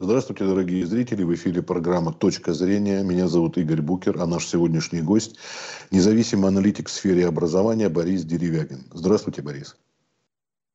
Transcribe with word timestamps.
Здравствуйте, 0.00 0.44
дорогие 0.44 0.86
зрители. 0.86 1.24
В 1.24 1.34
эфире 1.34 1.60
программа 1.60 2.12
«Точка 2.12 2.54
зрения». 2.54 3.02
Меня 3.02 3.26
зовут 3.26 3.58
Игорь 3.58 3.82
Букер, 3.82 4.22
а 4.22 4.26
наш 4.26 4.46
сегодняшний 4.46 5.00
гость– 5.00 5.34
независимый 5.90 6.46
аналитик 6.46 6.88
в 6.88 6.92
сфере 6.92 7.26
образования 7.26 7.88
Борис 7.88 8.22
Деревягин. 8.22 8.84
Здравствуйте, 8.92 9.42
Борис. 9.42 9.76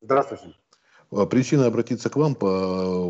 Здравствуйте. 0.01 0.53
А, 1.09 1.25
причина 1.25 1.67
обратиться 1.67 2.09
к 2.09 2.17
вам 2.17 2.35
по, 2.35 2.47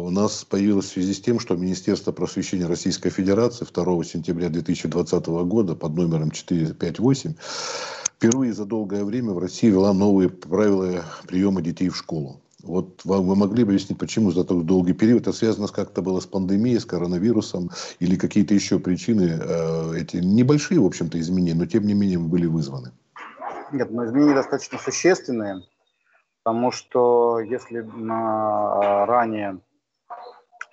у 0.06 0.12
нас 0.12 0.46
появилась 0.46 0.86
в 0.86 0.90
связи 0.90 1.16
с 1.16 1.20
тем, 1.20 1.40
что 1.40 1.56
Министерство 1.56 2.12
просвещения 2.12 2.68
Российской 2.68 3.10
Федерации 3.10 3.66
2 3.66 4.04
сентября 4.04 4.50
2020 4.50 5.26
года 5.26 5.74
под 5.74 5.96
номером 5.96 6.30
458 6.30 7.34
впервые 8.18 8.54
за 8.54 8.66
долгое 8.66 9.04
время 9.04 9.32
в 9.32 9.40
России 9.40 9.66
ввела 9.66 9.94
новые 9.94 10.30
правила 10.30 11.06
приема 11.28 11.64
детей 11.64 11.90
в 11.90 11.98
школу. 11.98 12.43
Вот 12.64 13.04
вам, 13.04 13.28
вы 13.28 13.36
могли 13.36 13.66
бы 13.66 13.72
объяснить, 13.72 14.00
почему 14.00 14.32
за 14.32 14.46
такой 14.46 14.64
долгий 14.64 14.94
период? 14.94 15.24
Это 15.24 15.34
связано 15.34 15.68
как-то 15.68 16.02
было 16.02 16.22
с 16.22 16.26
пандемией, 16.26 16.80
с 16.80 16.86
коронавирусом 16.86 17.70
или 18.00 18.16
какие-то 18.16 18.54
еще 18.54 18.80
причины? 18.80 19.38
Э, 19.38 19.96
эти 19.98 20.18
небольшие, 20.18 20.80
в 20.80 20.86
общем-то, 20.86 21.20
изменения, 21.20 21.60
но 21.60 21.66
тем 21.66 21.86
не 21.86 21.94
менее 21.94 22.20
были 22.20 22.46
вызваны. 22.46 22.94
Нет, 23.74 23.92
но 23.92 24.06
изменения 24.06 24.36
достаточно 24.36 24.78
существенные, 24.80 25.64
потому 26.42 26.72
что 26.72 27.42
если 27.42 27.82
на, 27.82 29.06
ранее 29.08 29.60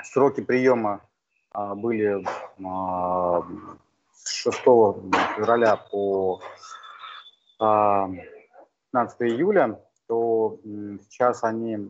сроки 0.05 0.43
приема 0.43 1.01
а, 1.51 1.75
были 1.75 2.25
а, 2.65 3.43
с 4.13 4.33
6 4.33 4.59
февраля 4.59 5.77
по 5.77 6.41
а, 7.59 8.09
15 8.93 9.23
июля, 9.23 9.81
то 10.11 10.59
сейчас 11.09 11.45
они, 11.45 11.89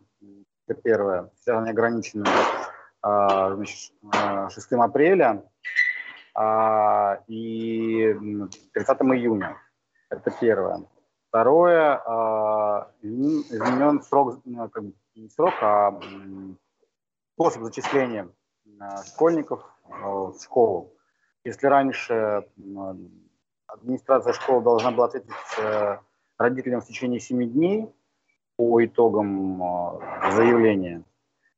это 0.69 0.79
первое, 0.83 1.31
сейчас 1.39 1.57
они 1.57 1.71
ограничены 1.71 2.27
а, 3.01 3.55
значит, 3.55 3.95
6 4.53 4.73
а, 4.75 4.85
апреля 4.85 5.43
а, 6.35 7.23
и 7.29 8.15
30 8.75 8.99
июня. 9.15 9.57
Это 10.11 10.31
первое. 10.39 10.85
Второе, 11.31 11.97
изменен 13.01 14.03
срок, 14.03 14.41
ну, 14.45 14.69
как 14.69 14.85
бы 14.85 14.93
не 15.15 15.31
срок, 15.31 15.55
а 15.63 15.99
способ 17.33 17.63
зачисления 17.63 18.29
школьников 19.07 19.65
в 19.89 20.35
школу. 20.43 20.93
Если 21.45 21.67
раньше 21.67 22.45
администрация 23.67 24.35
школы 24.35 24.63
должна 24.63 24.91
была 24.91 25.07
ответить 25.07 25.31
э, 25.59 25.99
родителям 26.37 26.81
в 26.81 26.87
течение 26.87 27.21
7 27.21 27.53
дней, 27.53 27.89
по 28.61 28.85
итогам 28.85 29.63
а, 29.63 30.33
заявления, 30.33 31.03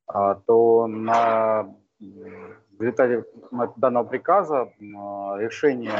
а, 0.06 0.36
то 0.36 0.86
на, 0.86 1.64
в 1.98 2.80
результате 2.80 3.24
данного 3.74 4.04
приказа 4.04 4.72
а, 4.96 5.36
решение 5.36 5.90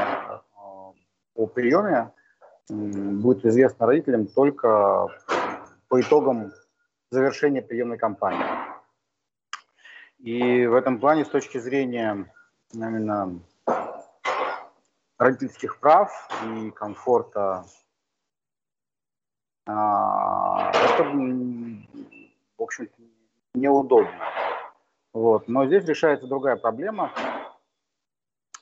о 1.35 1.47
приеме 1.47 2.13
будет 2.69 3.45
известно 3.45 3.85
родителям 3.85 4.27
только 4.27 5.09
по 5.89 5.99
итогам 5.99 6.53
завершения 7.09 7.61
приемной 7.61 7.97
кампании. 7.97 8.45
И 10.19 10.65
в 10.67 10.73
этом 10.73 11.01
плане, 11.01 11.25
с 11.25 11.29
точки 11.29 11.57
зрения 11.57 12.31
именно 12.73 13.41
родительских 15.17 15.81
прав 15.81 16.29
и 16.47 16.71
комфорта 16.71 17.65
это, 19.65 21.03
в 22.57 22.61
общем 22.61 22.89
неудобно. 23.53 24.11
Вот. 25.13 25.47
Но 25.47 25.65
здесь 25.67 25.85
решается 25.85 26.27
другая 26.27 26.55
проблема. 26.57 27.11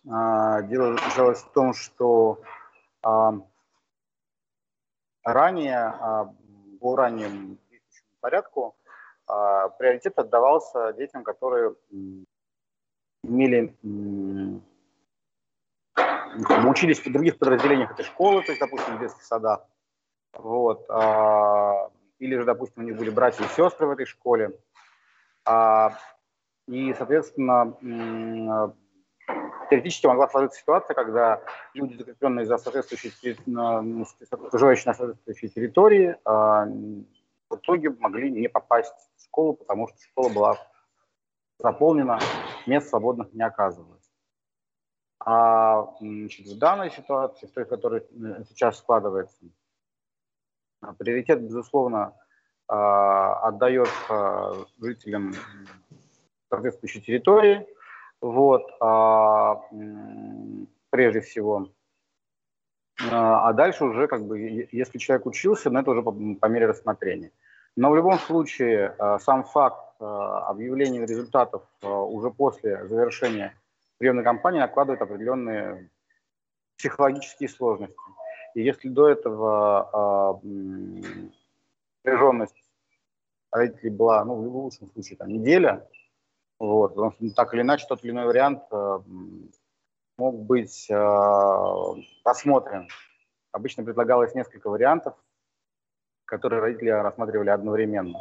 А, 0.09 0.61
дело 0.63 0.93
заключалось 0.93 1.41
в 1.41 1.51
том, 1.51 1.73
что 1.73 2.41
а, 3.03 3.33
ранее, 5.23 5.93
по 6.79 6.95
раннему 6.95 7.57
порядку, 8.19 8.75
приоритет 9.25 10.19
отдавался 10.19 10.93
детям, 10.93 11.23
которые 11.23 11.75
имели 13.23 13.73
учились 16.69 16.99
в 16.99 17.11
других 17.11 17.37
подразделениях 17.37 17.91
этой 17.91 18.05
школы, 18.05 18.41
то 18.43 18.51
есть, 18.51 18.59
допустим, 18.59 18.97
в 18.97 18.99
детских 18.99 19.23
садах, 19.23 19.65
вот. 20.33 20.85
А, 20.89 21.89
или 22.19 22.37
же, 22.37 22.45
допустим, 22.45 22.83
у 22.83 22.85
них 22.85 22.97
были 22.97 23.09
братья 23.09 23.43
и 23.43 23.47
сестры 23.47 23.87
в 23.87 23.91
этой 23.91 24.05
школе. 24.05 24.57
А, 25.45 25.97
и, 26.67 26.93
соответственно, 26.93 27.75
теоретически 29.69 30.07
могла 30.07 30.27
сложиться 30.29 30.59
ситуация, 30.59 30.93
когда 30.93 31.41
люди, 31.73 31.97
закрепленные 31.97 32.45
за 32.45 32.57
соответствующей, 32.57 33.35
проживающие 34.49 34.85
на 34.87 34.93
соответствующей 34.93 35.49
территории, 35.49 36.17
а, 36.25 36.65
в 37.49 37.55
итоге 37.55 37.89
могли 37.89 38.31
не 38.31 38.47
попасть 38.47 38.93
в 39.17 39.23
школу, 39.23 39.53
потому 39.53 39.87
что 39.87 39.97
школа 40.01 40.29
была 40.29 40.57
заполнена, 41.59 42.19
мест 42.65 42.89
свободных 42.89 43.33
не 43.33 43.43
оказывалось. 43.43 44.01
А 45.23 45.93
значит, 45.99 46.47
в 46.47 46.57
данной 46.57 46.89
ситуации, 46.89 47.45
в 47.45 47.51
той, 47.51 47.65
которая 47.65 48.01
э, 48.01 48.43
сейчас 48.49 48.79
складывается, 48.79 49.45
Приоритет, 50.97 51.41
безусловно, 51.41 52.13
а, 52.67 53.47
отдается 53.47 54.65
жителям 54.79 55.33
соответствующей 56.49 57.01
территории, 57.01 57.67
вот, 58.21 58.63
а, 58.79 59.61
прежде 60.89 61.21
всего. 61.21 61.67
А, 63.11 63.49
а 63.49 63.53
дальше 63.53 63.83
уже, 63.83 64.07
как 64.07 64.25
бы, 64.25 64.67
если 64.71 64.97
человек 64.97 65.25
учился, 65.25 65.69
но 65.69 65.81
это 65.81 65.91
уже 65.91 66.01
по, 66.01 66.11
по 66.11 66.45
мере 66.45 66.67
рассмотрения. 66.67 67.31
Но 67.75 67.89
в 67.89 67.95
любом 67.95 68.19
случае, 68.19 68.95
сам 69.19 69.43
факт 69.43 69.95
объявления 69.99 71.05
результатов 71.05 71.63
уже 71.81 72.29
после 72.31 72.85
завершения 72.87 73.55
приемной 73.97 74.23
кампании 74.23 74.59
накладывает 74.59 75.01
определенные 75.01 75.89
психологические 76.77 77.47
сложности. 77.47 77.95
И 78.55 78.63
если 78.63 78.89
до 78.89 79.09
этого 79.09 80.41
э, 80.43 80.47
напряженность 82.03 82.55
родителей 83.51 83.91
была, 83.91 84.25
ну, 84.25 84.35
в 84.35 84.55
лучшем 84.55 84.87
случае, 84.91 85.17
там, 85.17 85.29
неделя, 85.29 85.87
вот, 86.59 86.89
потому 86.95 87.11
что 87.11 87.23
ну, 87.23 87.33
так 87.33 87.53
или 87.53 87.61
иначе 87.61 87.85
тот 87.87 88.03
или 88.03 88.11
иной 88.11 88.25
вариант 88.25 88.63
э, 88.71 88.99
мог 90.17 90.35
быть 90.45 90.87
э, 90.89 91.95
посмотрен. 92.23 92.87
Обычно 93.51 93.83
предлагалось 93.83 94.35
несколько 94.35 94.69
вариантов, 94.69 95.15
которые 96.25 96.61
родители 96.61 96.89
рассматривали 96.89 97.49
одновременно. 97.49 98.19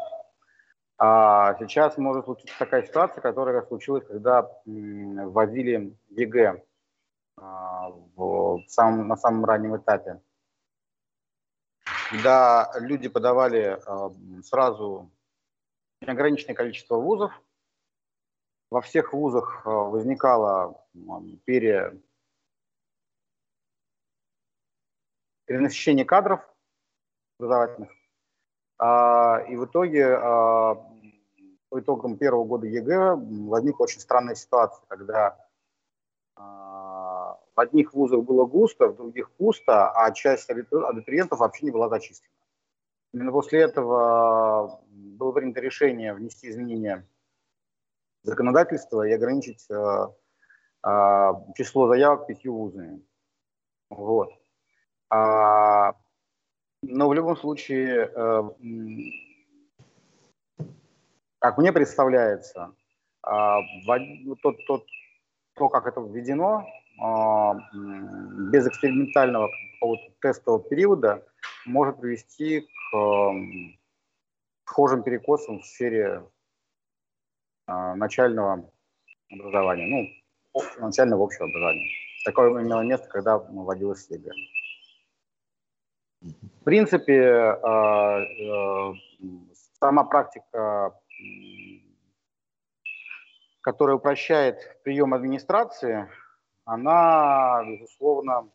А 0.99 1.55
сейчас 1.59 1.97
может 1.97 2.25
случиться 2.25 2.59
такая 2.59 2.83
ситуация, 2.83 3.21
которая 3.23 3.63
случилась, 3.63 4.05
когда 4.07 4.51
вводили 4.67 5.97
ЕГЭ 6.11 6.49
а, 6.49 6.59
в 7.41 8.63
самом, 8.69 9.09
на 9.09 9.17
самом 9.17 9.45
раннем 9.45 9.77
этапе. 9.77 10.21
Когда 12.11 12.71
люди 12.79 13.09
подавали 13.09 13.81
а, 13.87 14.13
сразу 14.43 15.11
неограниченное 16.01 16.55
количество 16.55 16.97
вузов, 16.97 17.33
во 18.71 18.81
всех 18.81 19.13
вузах 19.13 19.63
а, 19.65 19.71
возникало 19.71 20.87
пере... 21.45 22.01
перенасыщение 25.47 26.05
кадров 26.05 26.41
образовательных. 27.39 27.91
И 28.81 29.57
в 29.57 29.67
итоге 29.67 30.17
по 30.17 31.81
итогам 31.81 32.17
первого 32.17 32.45
года 32.45 32.67
ЕГЭ 32.67 33.15
возникла 33.15 33.85
очень 33.85 34.01
странная 34.01 34.35
ситуация, 34.35 34.85
когда 34.87 35.37
в 37.61 37.63
одних 37.63 37.93
вузах 37.93 38.23
было 38.23 38.47
густо, 38.47 38.89
в 38.89 38.97
других 38.97 39.31
пусто, 39.33 39.91
а 39.91 40.11
часть 40.13 40.49
абитуриентов 40.49 41.41
вообще 41.41 41.67
не 41.67 41.71
была 41.71 41.91
зачислена. 41.91 42.33
Именно 43.13 43.33
после 43.33 43.61
этого 43.61 44.81
было 44.89 45.33
принято 45.33 45.61
решение 45.61 46.15
внести 46.15 46.49
изменения 46.49 47.07
в 48.23 48.29
законодательство 48.29 49.07
и 49.07 49.13
ограничить 49.13 49.67
э, 49.69 49.75
э, 49.75 51.33
число 51.55 51.89
заявок 51.89 52.27
пятью 52.27 52.57
вузами. 52.57 53.03
Вот. 53.91 54.31
А, 55.11 55.97
но 56.83 57.09
в 57.09 57.13
любом 57.13 57.37
случае, 57.37 58.11
э, 58.15 58.51
как 61.41 61.59
мне 61.59 61.73
представляется, 61.75 62.73
э, 63.27 63.31
тот, 64.43 64.57
тот, 64.67 64.87
то, 65.57 65.69
как 65.69 65.87
это 65.87 66.01
введено, 66.01 66.65
без 67.01 68.67
экспериментального 68.67 69.49
тестового 70.21 70.63
периода 70.63 71.27
может 71.65 71.99
привести 72.01 72.61
к 72.61 72.71
схожим 74.67 75.03
перекосам 75.03 75.61
в 75.61 75.67
сфере 75.67 76.23
а, 77.67 77.95
начального 77.97 78.71
образования, 79.33 79.87
ну, 80.55 80.63
начального 80.79 81.25
общего 81.25 81.47
образования. 81.47 81.89
Такое 82.25 82.63
имело 82.63 82.83
место, 82.83 83.09
когда 83.09 83.39
вводилась 83.39 84.09
ЕГЭ. 84.11 84.31
В 86.21 86.65
принципе, 86.65 87.57
сама 89.81 90.05
практика, 90.05 90.95
которая 93.63 93.97
упрощает 93.97 94.83
прием 94.85 95.15
администрации, 95.15 96.09
она, 96.71 97.65
безусловно, 97.65 98.49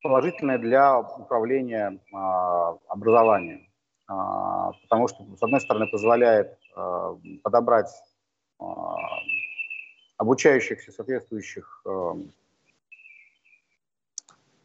положительная 0.00 0.58
для 0.58 1.00
управления 1.00 1.98
а, 2.12 2.78
образованием, 2.86 3.68
а, 4.06 4.72
потому 4.82 5.08
что, 5.08 5.24
с 5.36 5.42
одной 5.42 5.60
стороны, 5.60 5.88
позволяет 5.90 6.56
а, 6.76 7.18
подобрать 7.42 7.90
обучающихся 10.18 10.92
соответствующих 10.92 11.84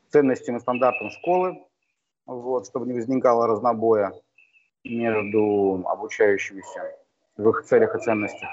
ценностям 0.09 0.57
и 0.57 0.59
стандартам 0.59 1.09
школы, 1.09 1.65
вот, 2.27 2.67
чтобы 2.67 2.85
не 2.85 2.93
возникало 2.93 3.47
разнобоя 3.47 4.13
между 4.83 5.83
обучающимися 5.87 6.95
в 7.37 7.49
их 7.49 7.63
целях 7.63 7.95
и 7.95 7.99
ценностях. 7.99 8.49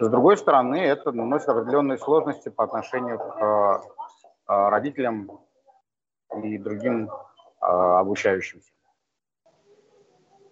С 0.00 0.08
другой 0.08 0.36
стороны, 0.36 0.76
это 0.76 1.12
наносит 1.12 1.48
определенные 1.48 1.98
сложности 1.98 2.48
по 2.48 2.64
отношению 2.64 3.18
к 3.18 3.82
родителям 4.46 5.30
и 6.42 6.58
другим 6.58 7.10
а, 7.60 8.00
обучающимся. 8.00 8.70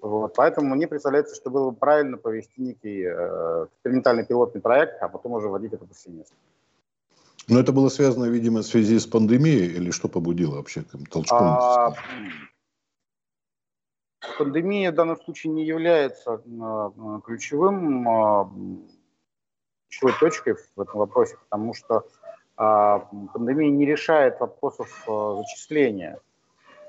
Вот, 0.02 0.34
поэтому 0.36 0.74
мне 0.74 0.86
представляется, 0.86 1.34
что 1.34 1.50
было 1.50 1.70
бы 1.70 1.76
правильно 1.76 2.16
провести 2.16 2.60
некий 2.60 3.02
э, 3.02 3.66
экспериментальный 3.72 4.24
пилотный 4.24 4.60
проект, 4.60 5.02
а 5.02 5.08
потом 5.08 5.32
уже 5.32 5.48
вводить 5.48 5.72
это 5.72 5.84
повсеместно. 5.84 6.36
Но 7.48 7.58
это 7.58 7.72
было 7.72 7.88
связано, 7.88 8.26
видимо, 8.26 8.60
в 8.60 8.66
связи 8.66 8.98
с 8.98 9.06
пандемией 9.06 9.66
или 9.66 9.90
что 9.90 10.08
побудило 10.08 10.56
вообще 10.56 10.82
к 10.82 11.10
толчком? 11.10 11.38
А, 11.42 11.94
пандемия 14.38 14.92
в 14.92 14.94
данном 14.94 15.20
случае 15.20 15.52
не 15.52 15.64
является 15.64 16.42
а, 16.62 17.20
ключевым, 17.24 18.08
а, 18.08 18.50
ключевой 19.88 20.12
точкой 20.20 20.56
в 20.74 20.80
этом 20.80 20.98
вопросе, 20.98 21.36
потому 21.48 21.74
что 21.74 22.04
а, 22.56 23.00
пандемия 23.34 23.70
не 23.70 23.86
решает 23.86 24.40
вопросов 24.40 25.04
а, 25.08 25.36
зачисления. 25.36 26.18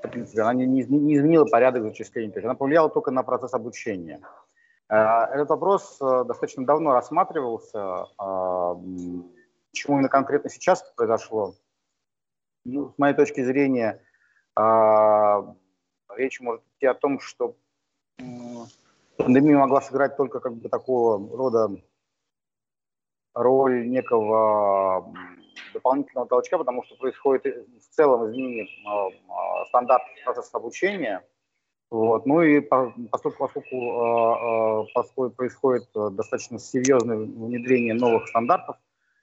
Она 0.02 0.54
не 0.54 0.82
изменила 0.82 1.44
порядок 1.44 1.82
зачисления, 1.82 2.32
она 2.44 2.54
повлияла 2.54 2.88
только 2.88 3.10
на 3.10 3.22
процесс 3.22 3.52
обучения. 3.52 4.20
А, 4.88 5.26
этот 5.26 5.50
вопрос 5.50 5.98
достаточно 5.98 6.64
давно 6.64 6.92
рассматривался. 6.92 8.06
Почему 9.70 9.96
именно 9.96 10.08
конкретно 10.08 10.50
сейчас 10.50 10.82
произошло? 10.96 11.54
Ну, 12.64 12.90
с 12.90 12.98
моей 12.98 13.14
точки 13.14 13.42
зрения, 13.42 14.02
речь 16.18 16.40
может 16.40 16.62
идти 16.76 16.86
о 16.86 16.94
том, 16.94 17.20
что 17.20 17.56
пандемия 19.16 19.58
могла 19.58 19.80
сыграть 19.80 20.16
только 20.16 20.40
как 20.40 20.54
бы 20.54 20.68
такого 20.68 21.36
рода 21.36 21.70
роль 23.34 23.88
некого 23.88 25.12
дополнительного 25.72 26.28
толчка, 26.28 26.58
потому 26.58 26.82
что 26.84 26.96
происходит 26.96 27.44
в 27.44 27.94
целом 27.94 28.30
изменение 28.30 28.66
а, 28.86 29.08
а, 29.08 29.64
стандартов 29.66 30.08
процесса 30.24 30.56
обучения. 30.56 31.24
Вот. 31.90 32.26
Ну 32.26 32.42
и 32.42 32.60
поскольку, 32.60 33.38
поскольку, 33.38 34.00
а, 34.00 34.84
поскольку 34.94 35.36
происходит 35.36 35.88
достаточно 35.94 36.58
серьезное 36.58 37.16
внедрение 37.16 37.94
новых 37.94 38.28
стандартов, 38.28 38.76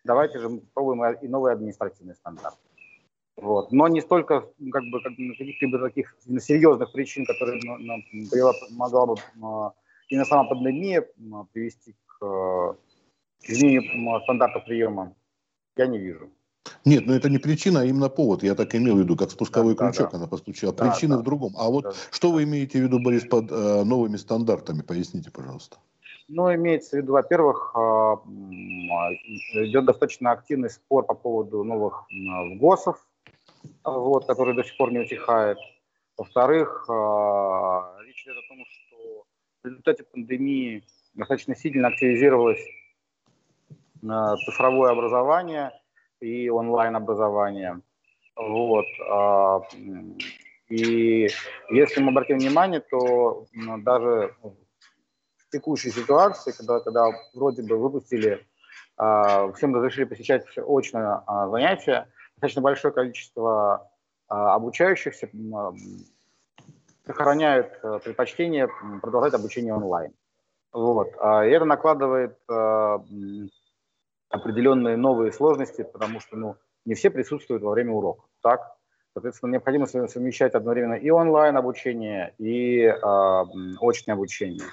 давайте 0.04 0.40
же 0.40 0.50
попробуем 0.50 1.18
и 1.18 1.28
новые 1.28 1.54
административные 1.54 2.16
стандарты. 2.16 2.65
Вот. 3.38 3.72
Но 3.72 3.88
не 3.88 4.02
столько 4.02 4.42
как 4.72 4.84
бы, 4.86 5.02
как 5.02 5.14
каких-либо 5.16 5.80
таких 5.80 6.16
серьезных 6.40 6.92
причин, 6.92 7.26
которые 7.26 7.60
привела, 7.60 8.54
могла 8.72 9.06
бы 9.08 9.16
и 10.08 10.18
на 10.18 10.26
сама 10.26 10.48
пандемия 10.48 11.06
привести 11.52 11.96
к 12.06 12.78
изменению 13.44 14.22
стандартов 14.22 14.66
приема, 14.66 15.14
я 15.76 15.88
не 15.88 15.98
вижу. 15.98 16.30
Нет, 16.84 17.06
но 17.06 17.14
это 17.14 17.30
не 17.30 17.38
причина, 17.38 17.82
а 17.82 17.86
именно 17.86 18.10
повод. 18.10 18.44
Я 18.44 18.56
так 18.56 18.74
имел 18.76 18.96
в 18.96 19.00
виду, 19.00 19.16
как 19.16 19.32
спусковой 19.32 19.76
да, 19.76 19.90
крючок 19.90 20.12
да, 20.12 20.18
она 20.18 20.28
постучала. 20.28 20.74
Да, 20.74 20.90
Причина 20.90 21.16
да. 21.16 21.22
в 21.22 21.24
другом. 21.24 21.54
А 21.58 21.70
вот 21.70 21.84
да. 21.84 21.94
что 22.12 22.32
вы 22.32 22.44
имеете 22.44 22.80
в 22.80 22.84
виду, 22.84 23.00
Борис, 23.00 23.26
под 23.26 23.52
э, 23.52 23.84
новыми 23.84 24.18
стандартами? 24.18 24.82
Поясните, 24.82 25.32
пожалуйста. 25.32 25.78
Ну, 26.28 26.54
имеется 26.56 26.96
в 26.96 27.00
виду, 27.00 27.14
во-первых, 27.14 27.72
э, 27.76 27.80
идет 29.66 29.86
достаточно 29.86 30.32
активный 30.32 30.70
спор 30.70 31.06
по 31.06 31.14
поводу 31.14 31.64
новых 31.64 32.06
э, 32.10 32.56
ГОСов, 32.56 33.06
вот, 33.84 34.26
который 34.26 34.56
до 34.56 34.64
сих 34.64 34.78
пор 34.78 34.92
не 34.92 35.00
утихает. 35.00 35.58
Во-вторых, 36.18 36.86
э, 36.90 38.04
речь 38.06 38.26
идет 38.26 38.38
о 38.38 38.48
том, 38.48 38.66
что 38.66 39.26
в 39.64 39.68
результате 39.68 40.04
пандемии 40.04 40.84
достаточно 41.14 41.56
сильно 41.56 41.90
активизировалось 41.90 42.62
э, 44.04 44.36
цифровое 44.46 44.92
образование– 44.92 45.72
и 46.26 46.50
онлайн-образование. 46.50 47.82
Вот. 48.36 48.86
А, 49.10 49.62
и 50.70 51.30
если 51.70 52.02
мы 52.02 52.10
обратим 52.10 52.40
внимание, 52.40 52.82
то 52.82 53.46
даже 53.80 54.34
в 54.42 55.52
текущей 55.52 55.92
ситуации, 55.92 56.52
когда, 56.52 56.80
когда 56.80 57.06
вроде 57.34 57.62
бы 57.64 57.78
выпустили, 57.78 58.46
а, 58.98 59.52
всем 59.54 59.76
разрешили 59.76 60.06
посещать 60.06 60.46
очное 60.58 61.22
а, 61.28 61.50
занятия, 61.50 62.08
достаточно 62.36 62.62
большое 62.62 62.94
количество 62.94 63.92
обучающихся 64.28 65.30
сохраняют 67.06 67.80
э, 67.84 68.00
предпочтение 68.04 68.68
продолжать 69.00 69.36
обучение 69.36 69.76
онлайн. 69.76 70.12
Вот. 70.74 71.10
И 71.10 71.48
это 71.48 71.66
накладывает 71.66 72.36
определенные 74.30 74.98
новые 74.98 75.32
сложности, 75.32 75.84
потому 75.84 76.20
что 76.20 76.36
ну, 76.36 76.56
не 76.86 76.96
все 76.96 77.10
присутствуют 77.10 77.64
во 77.64 77.72
время 77.72 77.94
урока. 77.94 78.24
Так? 78.42 78.76
Соответственно, 79.14 79.52
необходимо 79.52 79.86
совмещать 79.88 80.56
одновременно 80.56 80.96
и 80.96 81.10
онлайн 81.10 81.56
обучение, 81.56 82.34
и 82.38 82.82
э, 82.82 83.02
очное 83.02 84.16
обучение. 84.16 84.66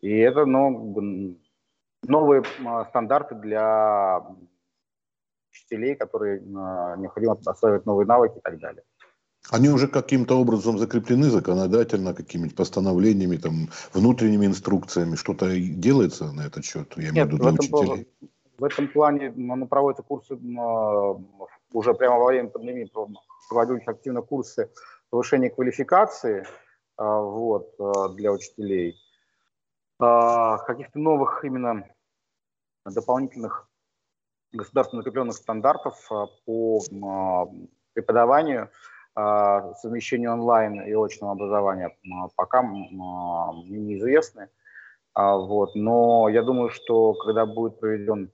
И 0.00 0.16
это 0.18 0.46
ну, 0.46 1.36
новые 2.02 2.42
стандарты 2.88 3.34
для 3.34 4.24
учителей, 5.52 5.94
которые 5.94 6.38
э, 6.38 6.42
необходимо 6.98 7.38
осваивать 7.44 7.86
новые 7.86 8.06
навыки 8.06 8.38
и 8.38 8.40
так 8.40 8.58
далее. 8.58 8.82
Они 9.50 9.68
уже 9.68 9.88
каким-то 9.88 10.40
образом 10.40 10.78
закреплены 10.78 11.24
законодательно, 11.24 12.14
какими-то 12.14 12.54
постановлениями, 12.54 13.36
там, 13.36 13.68
внутренними 13.92 14.46
инструкциями. 14.46 15.16
Что-то 15.16 15.50
делается 15.58 16.32
на 16.32 16.46
этот 16.46 16.64
счет? 16.64 16.94
Я 16.96 17.10
имею 17.10 17.26
в 17.26 17.28
виду 17.28 17.38
для 17.38 17.52
учителей. 17.52 18.08
В 18.58 18.64
этом 18.64 18.86
плане 18.86 19.32
ну, 19.34 19.66
проводятся 19.66 20.04
курсы 20.04 20.38
а, 20.58 21.20
уже 21.72 21.94
прямо 21.94 22.18
во 22.18 22.26
время 22.26 22.50
пандемии, 22.50 22.90
проводились 23.48 23.88
активно 23.88 24.22
курсы 24.22 24.70
повышения 25.10 25.50
квалификации 25.50 26.46
а, 26.96 27.20
вот, 27.20 27.74
а, 27.80 28.10
для 28.10 28.32
учителей. 28.32 28.96
Каких-то 29.98 30.98
новых 30.98 31.44
именно 31.44 31.84
дополнительных 32.84 33.68
государственно 34.52 35.02
закрепленных 35.02 35.36
стандартов 35.36 36.08
по 36.44 36.80
преподаванию, 37.94 38.70
совмещению 39.14 40.32
онлайн 40.32 40.80
и 40.82 40.94
очного 40.94 41.32
образования 41.32 41.96
пока 42.36 42.62
мне 42.62 43.78
неизвестны. 43.78 44.48
Вот. 45.14 45.74
Но 45.74 46.28
я 46.28 46.42
думаю, 46.42 46.70
что 46.70 47.12
когда 47.14 47.44
будет 47.44 47.78
проведен 47.80 48.30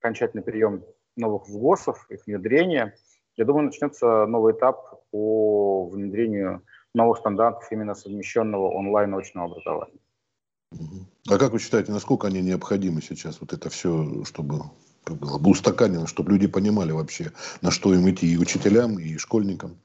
окончательный 0.00 0.42
прием 0.42 0.84
новых 1.16 1.48
ВГОСов, 1.48 2.06
их 2.10 2.26
внедрение, 2.26 2.94
я 3.36 3.44
думаю, 3.44 3.66
начнется 3.66 4.26
новый 4.26 4.52
этап 4.52 5.02
по 5.10 5.86
внедрению 5.86 6.62
новых 6.94 7.18
стандартов 7.18 7.70
именно 7.72 7.94
совмещенного 7.94 8.70
онлайн-научного 8.70 9.46
образования. 9.46 9.98
А 11.28 11.38
как 11.38 11.52
вы 11.52 11.58
считаете, 11.58 11.92
насколько 11.92 12.26
они 12.26 12.42
необходимы 12.42 13.00
сейчас, 13.00 13.40
вот 13.40 13.52
это 13.52 13.70
все, 13.70 14.24
чтобы 14.24 14.56
как 15.04 15.16
было 15.16 15.38
бы 15.38 15.50
устаканено, 15.50 16.06
чтобы 16.06 16.32
люди 16.32 16.46
понимали 16.46 16.92
вообще, 16.92 17.32
на 17.62 17.70
что 17.70 17.94
им 17.94 18.08
идти 18.10 18.32
и 18.32 18.38
учителям, 18.38 18.98
и 18.98 19.16
школьникам? 19.16 19.76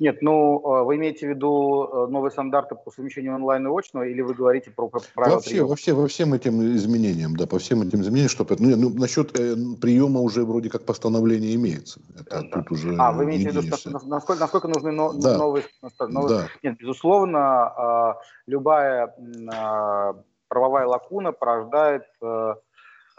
Нет, 0.00 0.22
ну 0.22 0.60
э, 0.60 0.84
вы 0.84 0.94
имеете 0.94 1.26
в 1.26 1.30
виду 1.30 1.88
э, 1.92 2.06
новые 2.06 2.30
стандарты 2.30 2.76
по 2.76 2.90
совмещению 2.92 3.34
онлайн 3.34 3.66
и 3.66 3.70
очного, 3.70 4.04
или 4.04 4.20
вы 4.20 4.32
говорите 4.32 4.70
про, 4.70 4.88
правила 4.88 5.36
вообще, 5.36 5.50
приема? 5.50 5.68
Вообще, 5.68 5.92
во 5.92 6.06
всем 6.06 6.34
этим 6.34 6.62
изменениям, 6.76 7.36
да, 7.36 7.48
по 7.48 7.58
всем 7.58 7.82
этим 7.82 8.02
изменениям, 8.02 8.28
что 8.28 8.46
ну, 8.60 8.76
ну, 8.76 8.90
насчет 8.90 9.36
э, 9.38 9.56
приема 9.80 10.20
уже 10.20 10.44
вроде 10.44 10.70
как 10.70 10.84
постановление 10.84 11.52
имеется. 11.56 12.00
Это 12.16 12.42
да. 12.42 12.48
тут 12.48 12.70
уже 12.70 12.94
А, 12.96 13.10
вы 13.10 13.24
имеете 13.24 13.50
в 13.50 13.56
виду, 13.56 13.76
что, 13.76 13.90
насколько, 14.06 14.40
насколько 14.40 14.68
нужны 14.68 14.92
но, 14.92 15.12
да. 15.14 15.36
новые, 15.36 15.64
новые... 15.98 16.42
Да. 16.42 16.48
Нет, 16.62 16.78
безусловно, 16.78 18.14
э, 18.16 18.22
любая 18.46 19.16
э, 19.18 20.14
правовая 20.46 20.86
лакуна 20.86 21.32
порождает 21.32 22.04
э, 22.22 22.54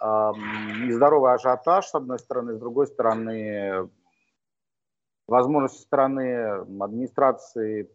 нездоровый 0.02 1.34
ажиотаж, 1.34 1.86
с 1.86 1.96
одной 1.96 2.20
стороны, 2.20 2.56
с 2.56 2.60
другой 2.60 2.88
стороны, 2.88 3.90
возможность 5.28 5.76
со 5.76 5.82
стороны 5.82 6.66
администрации 6.82 7.90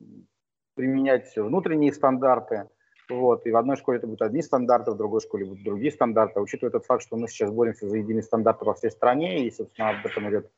применять 0.74 1.34
внутренние 1.36 1.92
стандарты. 1.92 2.68
Вот, 3.10 3.46
и 3.46 3.50
в 3.50 3.56
одной 3.56 3.76
школе 3.76 3.98
это 3.98 4.06
будут 4.06 4.22
одни 4.22 4.40
стандарты, 4.40 4.90
в 4.92 4.96
другой 4.96 5.20
школе 5.20 5.44
будут 5.44 5.62
другие 5.62 5.92
стандарты. 5.92 6.40
Учитывая 6.40 6.70
тот 6.70 6.86
факт, 6.86 7.02
что 7.02 7.16
мы 7.16 7.28
сейчас 7.28 7.50
боремся 7.50 7.88
за 7.88 7.98
единый 7.98 8.22
стандарт 8.22 8.62
во 8.62 8.74
всей 8.74 8.90
стране, 8.90 9.46
и, 9.46 9.50
собственно, 9.50 9.90
об 9.90 10.06
этом 10.06 10.30
идет 10.30 10.50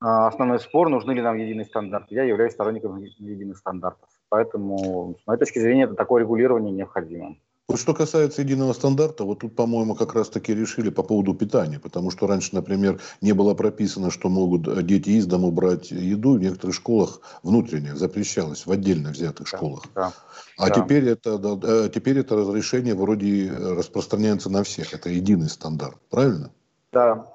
а, 0.00 0.26
основной 0.26 0.58
спор, 0.58 0.88
нужны 0.88 1.12
ли 1.12 1.22
нам 1.22 1.36
единые 1.36 1.64
стандарты. 1.64 2.16
Я 2.16 2.24
являюсь 2.24 2.54
сторонником 2.54 2.96
единых 2.98 3.58
стандартов. 3.58 4.08
Поэтому, 4.30 5.16
с 5.22 5.26
моей 5.28 5.38
точки 5.38 5.60
зрения, 5.60 5.84
это 5.84 5.94
такое 5.94 6.22
регулирование 6.22 6.72
необходимо. 6.72 7.36
Вот 7.68 7.78
что 7.78 7.94
касается 7.94 8.42
единого 8.42 8.72
стандарта, 8.72 9.24
вот 9.24 9.40
тут, 9.40 9.54
по-моему, 9.54 9.94
как 9.94 10.14
раз-таки 10.14 10.54
решили 10.54 10.90
по 10.90 11.02
поводу 11.02 11.32
питания, 11.32 11.78
потому 11.78 12.10
что 12.10 12.26
раньше, 12.26 12.54
например, 12.54 13.00
не 13.20 13.32
было 13.32 13.54
прописано, 13.54 14.10
что 14.10 14.28
могут 14.28 14.84
дети 14.84 15.10
из 15.10 15.26
дома 15.26 15.50
брать 15.50 15.90
еду, 15.90 16.34
в 16.34 16.40
некоторых 16.40 16.74
школах 16.74 17.20
внутренне 17.42 17.94
запрещалось, 17.94 18.66
в 18.66 18.72
отдельно 18.72 19.10
взятых 19.10 19.48
да, 19.50 19.56
школах. 19.56 19.84
Да, 19.94 20.12
а 20.58 20.68
да. 20.68 20.74
Теперь, 20.74 21.08
это, 21.08 21.38
да, 21.38 21.58
э, 21.62 21.88
теперь 21.88 22.18
это 22.18 22.36
разрешение 22.36 22.94
вроде 22.94 23.50
распространяется 23.52 24.50
на 24.50 24.64
всех, 24.64 24.92
это 24.92 25.08
единый 25.08 25.48
стандарт, 25.48 25.98
правильно? 26.10 26.50
Да, 26.92 27.32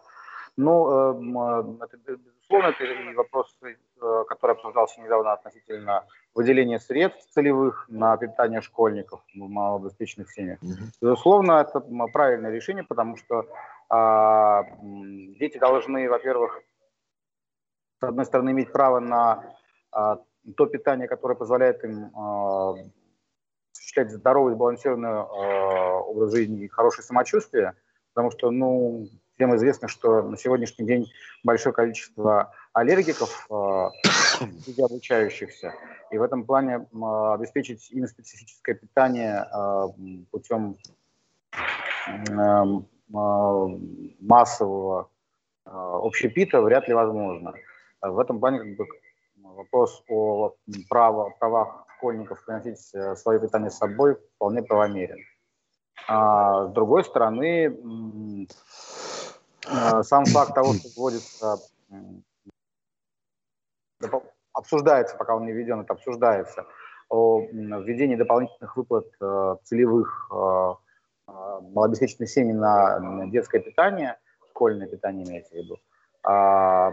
ну, 0.57 0.89
э, 0.91 1.86
это, 1.86 1.98
безусловно, 1.98 2.67
это 2.67 2.84
и 2.84 3.15
вопрос, 3.15 3.55
э, 3.63 3.75
который 4.27 4.51
обсуждался 4.51 5.01
недавно 5.01 5.33
относительно 5.33 6.05
выделение 6.33 6.79
средств 6.79 7.31
целевых 7.31 7.85
на 7.89 8.15
питание 8.17 8.61
школьников 8.61 9.21
в 9.33 9.37
малообеспеченных 9.37 10.31
семьях. 10.31 10.59
Безусловно, 11.01 11.53
это 11.53 11.79
правильное 12.13 12.51
решение, 12.51 12.83
потому 12.83 13.17
что 13.17 13.47
а, 13.89 14.63
дети 14.81 15.57
должны, 15.57 16.09
во-первых, 16.09 16.61
с 17.99 18.03
одной 18.03 18.25
стороны, 18.25 18.51
иметь 18.51 18.71
право 18.71 18.99
на 18.99 19.55
а, 19.91 20.19
то 20.55 20.65
питание, 20.67 21.07
которое 21.07 21.35
позволяет 21.35 21.83
им 21.83 22.11
а, 22.15 22.75
осуществлять 23.73 24.11
здоровый, 24.11 24.53
сбалансированный 24.53 25.09
а, 25.09 26.01
образ 26.01 26.33
жизни 26.33 26.63
и 26.63 26.67
хорошее 26.67 27.03
самочувствие, 27.03 27.73
потому 28.13 28.31
что, 28.31 28.51
ну, 28.51 29.07
всем 29.38 29.56
известно, 29.56 29.88
что 29.88 30.24
на 30.24 30.36
сегодняшний 30.36 30.86
день 30.86 31.12
большое 31.44 31.74
количество 31.74 32.51
аллергиков 32.74 33.48
э, 33.50 33.89
среди 34.63 34.82
обучающихся. 34.82 35.74
И 36.10 36.17
в 36.17 36.24
этом 36.24 36.44
плане 36.44 36.88
обеспечить 37.34 37.91
им 37.91 38.08
специфическое 38.08 38.75
питание 38.75 39.46
э, 39.46 39.88
путем 40.32 40.75
эм, 42.29 42.88
э, 43.13 43.77
массового 44.20 45.10
общепита 45.65 46.62
вряд 46.62 46.88
ли 46.88 46.94
возможно. 46.94 47.53
В 48.01 48.20
этом 48.20 48.39
плане 48.39 48.60
как 48.60 48.77
бы, 48.77 48.88
вопрос 49.36 50.01
о 50.08 50.56
право, 50.89 51.32
правах 51.39 51.86
школьников 51.98 52.44
приносить 52.46 52.79
свое 53.17 53.39
питание 53.39 53.70
с 53.70 53.77
собой 53.77 54.15
вполне 54.36 54.63
правомерен. 54.63 55.20
А 56.08 56.67
с 56.67 56.72
другой 56.72 57.03
стороны, 57.03 58.48
сам 60.03 60.25
факт 60.25 60.53
того, 60.55 60.74
что 60.74 60.89
вводится 60.95 61.57
обсуждается, 64.57 65.15
пока 65.15 65.36
он 65.36 65.45
не 65.45 65.53
введен, 65.53 65.81
это 65.81 65.93
обсуждается, 65.93 66.65
о 67.09 67.41
введении 67.41 68.15
дополнительных 68.15 68.75
выплат 68.75 69.07
э, 69.21 69.55
целевых 69.63 70.29
э, 70.31 70.74
э, 71.27 71.31
малообеспеченных 71.74 72.29
семей 72.29 72.53
на 72.53 73.27
детское 73.27 73.59
питание, 73.59 74.17
школьное 74.50 74.88
питание 74.88 75.25
имеется 75.25 75.53
в 75.53 75.57
виду, 75.57 75.77
а, 76.24 76.91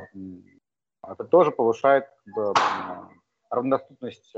это 1.02 1.24
тоже 1.24 1.50
повышает 1.50 2.06
равнодоступность 3.50 4.34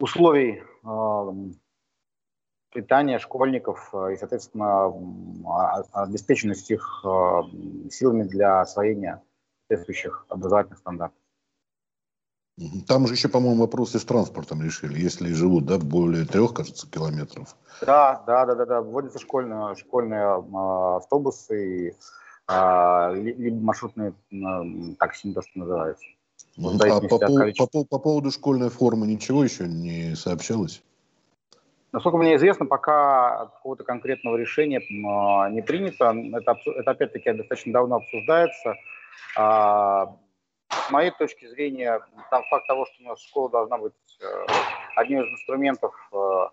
условий 0.00 0.62
питания 2.72 3.18
школьников 3.18 3.90
э, 3.92 4.14
и, 4.14 4.16
соответственно, 4.16 4.92
а, 5.46 5.82
обеспеченность 5.92 6.70
их 6.70 7.04
э, 7.04 7.88
силами 7.90 8.24
для 8.24 8.60
освоения 8.60 9.22
соответствующих 9.68 10.26
образовательных 10.28 10.78
стандартов. 10.78 11.18
Там 12.86 13.06
же 13.06 13.14
еще, 13.14 13.28
по-моему, 13.28 13.62
вопросы 13.62 13.98
с 13.98 14.04
транспортом 14.04 14.62
решили, 14.62 15.00
если 15.00 15.32
живут, 15.32 15.64
да, 15.64 15.78
более 15.78 16.26
трех, 16.26 16.52
кажется, 16.52 16.86
километров. 16.86 17.56
Да, 17.80 18.22
да, 18.26 18.44
да, 18.44 18.54
да, 18.54 18.66
да. 18.66 18.82
Вводятся 18.82 19.18
школьные, 19.18 19.74
школьные 19.76 20.20
э, 20.20 20.96
автобусы, 20.96 21.96
э, 22.48 23.14
либо 23.14 23.56
маршрутные 23.56 24.12
э, 24.30 24.94
такси, 24.98 25.32
то, 25.32 25.40
что 25.40 25.58
называется. 25.58 26.04
А 26.58 27.00
по, 27.00 27.18
по, 27.18 27.66
по, 27.66 27.84
по 27.84 27.98
поводу 27.98 28.30
школьной 28.30 28.68
формы 28.68 29.06
ничего 29.06 29.42
еще 29.42 29.66
не 29.66 30.14
сообщалось? 30.14 30.82
Насколько 31.92 32.16
мне 32.16 32.36
известно, 32.36 32.64
пока 32.64 33.46
какого-то 33.46 33.84
конкретного 33.84 34.36
решения 34.36 34.80
а, 35.06 35.50
не 35.50 35.60
принято. 35.60 36.14
Это, 36.32 36.58
это 36.64 36.90
опять-таки 36.90 37.32
достаточно 37.32 37.72
давно 37.72 37.96
обсуждается. 37.96 38.76
А, 39.36 40.16
с 40.70 40.90
моей 40.90 41.10
точки 41.10 41.46
зрения, 41.46 42.00
там 42.30 42.42
факт 42.48 42.66
того, 42.66 42.86
что 42.86 43.04
у 43.04 43.08
нас 43.08 43.22
школа 43.22 43.50
должна 43.50 43.76
быть 43.76 43.92
э, 44.22 44.46
одним 44.96 45.22
из 45.22 45.32
инструментов 45.32 45.94
э, 46.12 46.48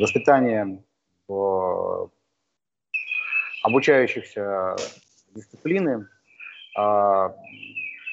воспитания 0.00 0.82
обучающихся 3.62 4.74
дисциплины, 5.34 6.08
а, 6.78 7.34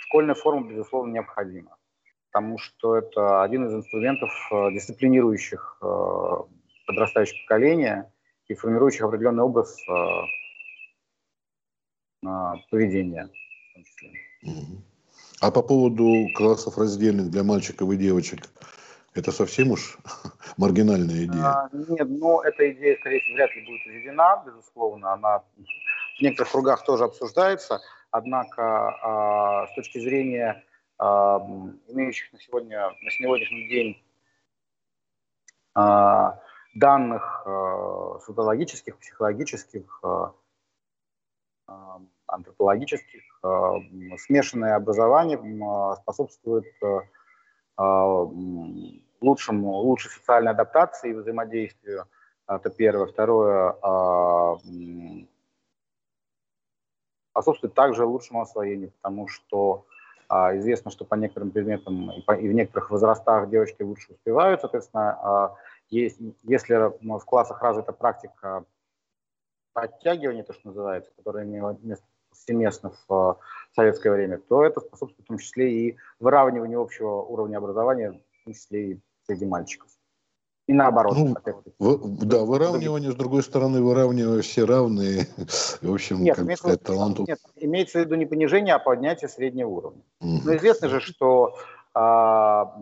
школьная 0.02 0.36
форма, 0.36 0.68
безусловно, 0.68 1.14
необходима 1.14 1.78
потому 2.36 2.58
что 2.58 2.98
это 2.98 3.44
один 3.44 3.66
из 3.66 3.74
инструментов, 3.76 4.30
э, 4.52 4.72
дисциплинирующих 4.74 5.78
э, 5.82 6.32
подрастающее 6.86 7.42
поколение 7.46 8.12
и 8.50 8.56
формирующих 8.56 9.04
определенный 9.04 9.44
образ 9.44 9.80
э, 9.88 10.22
поведения. 12.70 13.30
А 15.40 15.50
по 15.50 15.62
поводу 15.62 16.28
классов 16.36 16.78
раздельных 16.78 17.32
для 17.32 17.46
мальчиков 17.46 17.90
и 17.90 17.96
девочек, 17.96 18.50
это 19.14 19.32
совсем 19.32 19.72
уж 19.72 19.98
маргинальная 20.58 21.24
идея? 21.24 21.46
А, 21.46 21.70
нет, 21.72 22.10
но 22.10 22.42
эта 22.44 22.70
идея, 22.72 22.98
скорее 22.98 23.22
всего, 23.22 23.36
вряд 23.36 23.56
ли 23.56 23.66
будет 23.66 23.86
введена, 23.86 24.44
безусловно. 24.46 25.14
Она 25.14 25.40
в 26.18 26.22
некоторых 26.22 26.52
кругах 26.52 26.84
тоже 26.84 27.06
обсуждается. 27.06 27.80
Однако 28.12 28.62
а, 28.62 29.68
с 29.68 29.76
точки 29.76 30.00
зрения 30.00 30.66
имеющих 31.00 32.32
на, 32.32 32.40
сегодня, 32.40 32.90
на 33.02 33.12
сегодняшний 33.12 33.68
день 33.68 34.02
а, 35.76 36.40
данных 36.74 37.44
а, 37.46 38.20
социологических, 38.26 38.98
психологических, 38.98 40.00
а, 40.04 40.34
антропологических, 42.28 43.22
смешанное 44.18 44.76
образование 44.76 45.38
способствует 46.02 46.66
лучшему, 49.22 49.72
лучшей 49.74 50.12
социальной 50.12 50.52
адаптации 50.52 51.12
и 51.12 51.14
взаимодействию. 51.14 52.06
Это 52.48 52.70
первое. 52.72 53.06
Второе, 53.06 53.76
способствует 57.32 57.74
также 57.74 58.06
лучшему 58.06 58.42
освоению, 58.42 58.92
потому 59.02 59.28
что 59.28 59.86
а, 60.28 60.58
известно, 60.58 60.92
что 60.92 61.06
по 61.06 61.16
некоторым 61.16 61.52
предметам 61.52 62.12
и, 62.12 62.22
по, 62.22 62.34
и 62.34 62.48
в 62.48 62.54
некоторых 62.54 62.92
возрастах 62.92 63.50
девочки 63.50 63.82
лучше 63.82 64.14
успевают. 64.14 64.62
Соответственно, 64.62 65.20
а, 65.22 65.56
есть, 65.90 66.20
если 66.44 66.92
в 67.02 67.26
классах 67.26 67.62
развита 67.62 67.92
практика 67.92 68.66
подтягивания, 69.74 70.44
то, 70.44 70.54
что 70.54 70.70
называется, 70.70 71.12
которая 71.16 71.46
имела 71.46 71.78
место 71.82 72.06
повсеместно 72.30 72.92
в 73.08 73.14
а, 73.14 73.38
советское 73.74 74.12
время, 74.12 74.38
то 74.38 74.64
это 74.64 74.80
способствует 74.80 75.26
в 75.26 75.28
том 75.28 75.38
числе 75.38 75.72
и 75.72 75.98
выравниванию 76.20 76.82
общего 76.82 77.22
уровня 77.22 77.58
образования, 77.58 78.12
в 78.12 78.46
том 78.46 78.54
числе 78.54 78.92
и 78.92 79.02
среди 79.26 79.46
мальчиков. 79.46 79.90
И 80.68 80.74
наоборот. 80.74 81.16
Ну, 81.16 81.36
в, 81.78 82.26
да, 82.26 82.44
выравнивание, 82.44 83.12
с 83.12 83.16
другой 83.16 83.44
стороны, 83.44 83.84
выравнивание 83.84 84.42
все 84.42 84.66
равные. 84.66 85.28
В 85.82 85.94
общем, 85.94 86.24
нет, 86.24 86.38
как 86.38 86.58
сказать, 86.58 86.82
таланту. 86.82 87.26
Нет, 87.28 87.40
имеется 87.56 88.00
в 88.00 88.02
виду 88.02 88.16
не 88.16 88.26
понижение, 88.26 88.74
а 88.74 88.80
поднятие 88.80 89.30
среднего 89.30 89.70
уровня. 89.70 90.02
Угу. 90.22 90.42
Но 90.44 90.56
известно 90.56 90.90
же, 90.90 91.02
что 91.02 91.56
а, 91.94 92.76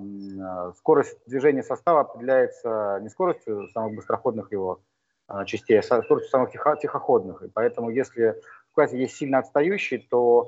скорость 0.78 1.18
движения 1.28 1.62
состава 1.62 2.02
определяется 2.02 3.00
не 3.02 3.10
скоростью 3.10 3.68
самых 3.74 3.96
быстроходных 3.96 4.52
его 4.54 4.80
а, 5.28 5.44
частей, 5.44 5.78
а 5.78 5.84
скоростью 5.84 6.30
самых 6.30 6.52
тихо, 6.52 6.78
тихоходных. 6.82 7.44
И 7.44 7.50
поэтому, 7.50 7.90
если 7.90 8.42
в 8.72 8.76
классе 8.76 8.98
есть 8.98 9.16
сильно 9.16 9.40
отстающий, 9.40 10.08
то 10.10 10.48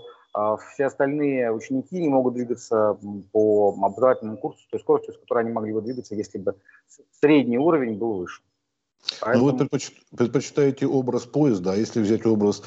все 0.71 0.85
остальные 0.85 1.51
ученики 1.51 1.99
не 1.99 2.09
могут 2.09 2.33
двигаться 2.33 2.97
по 3.31 3.75
образовательному 3.81 4.37
курсу 4.37 4.59
с 4.63 4.67
той 4.67 4.79
скоростью, 4.79 5.13
с 5.13 5.17
которой 5.17 5.43
они 5.43 5.53
могли 5.53 5.73
бы 5.73 5.81
двигаться, 5.81 6.15
если 6.15 6.37
бы 6.37 6.55
средний 7.21 7.57
уровень 7.57 7.97
был 7.97 8.17
выше. 8.17 8.41
Поэтому... 9.21 9.51
Ну, 9.51 9.57
вы 9.57 9.79
предпочитаете 10.17 10.87
образ 10.87 11.25
поезда, 11.25 11.73
а 11.73 11.75
если 11.75 12.01
взять 12.01 12.25
образ 12.25 12.63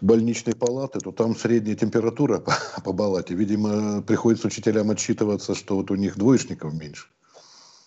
больничной 0.00 0.54
палаты, 0.54 1.00
то 1.00 1.12
там 1.12 1.34
средняя 1.34 1.76
температура 1.76 2.38
по, 2.40 2.52
по 2.82 2.92
палате. 2.92 3.34
Видимо, 3.34 4.02
приходится 4.02 4.46
учителям 4.46 4.90
отчитываться, 4.90 5.54
что 5.54 5.76
вот 5.76 5.90
у 5.90 5.96
них 5.96 6.16
двоечников 6.16 6.72
меньше. 6.72 7.08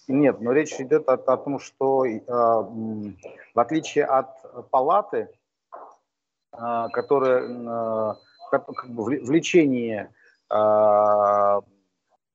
Нет, 0.07 0.39
но 0.41 0.53
речь 0.53 0.79
идет 0.79 1.09
о, 1.09 1.13
о 1.13 1.38
том, 1.38 1.59
что 1.59 2.05
э, 2.05 2.19
в 2.19 3.59
отличие 3.59 4.05
от 4.05 4.69
палаты, 4.69 5.29
э, 6.53 6.88
которая 6.93 8.15
как 8.50 8.89
бы 8.89 9.04
в 9.04 9.32
лечении 9.32 10.10
а, 10.50 11.62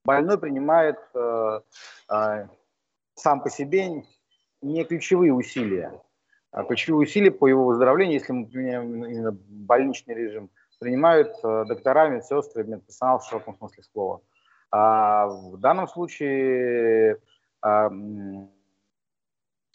больной 0.05 0.39
принимает 0.39 0.99
э, 1.15 1.61
а, 2.09 2.49
сам 3.15 3.41
по 3.43 3.51
себе 3.51 4.05
не 4.61 4.85
ключевые 4.85 5.33
усилия. 5.33 6.01
А 6.51 6.65
ключевые 6.65 7.09
усилия 7.09 7.31
по 7.31 7.47
его 7.47 7.65
выздоровлению, 7.65 8.19
если 8.19 8.33
мы 8.33 8.47
применяем 8.47 9.05
именно 9.05 9.33
больничный 9.33 10.15
режим, 10.15 10.51
принимают 10.79 11.33
э, 11.43 11.65
доктора, 11.67 12.09
медсестры, 12.09 12.65
медперсонал 12.65 13.21
в 13.21 13.25
широком 13.25 13.57
смысле 13.57 13.83
слова. 13.85 14.21
А 14.71 15.27
в 15.27 15.57
данном 15.59 15.87
случае 15.87 17.19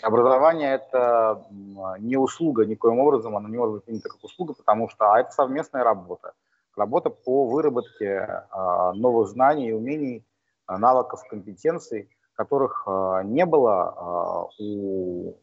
Образование– 0.02 0.76
это 0.76 1.44
не 2.00 2.18
услуга 2.18 2.66
никоим 2.66 3.00
образом, 3.00 3.36
оно 3.36 3.50
не 3.50 3.58
может 3.58 3.76
быть 3.76 3.84
принято 3.86 4.10
как 4.10 4.24
услуга, 4.24 4.54
потому 4.54 4.90
что 4.90 5.12
а 5.12 5.20
это 5.20 5.32
совместная 5.32 5.84
работа. 5.84 6.34
Работа 6.76 7.10
по 7.10 7.48
выработке 7.48 8.46
а, 8.52 8.94
новых 8.94 9.30
знаний 9.30 9.74
умений, 9.74 10.24
а, 10.68 10.78
навыков, 10.78 11.24
компетенций, 11.28 12.10
которых 12.36 12.84
а, 12.86 13.24
не 13.24 13.44
было 13.48 14.52
у 14.60 15.34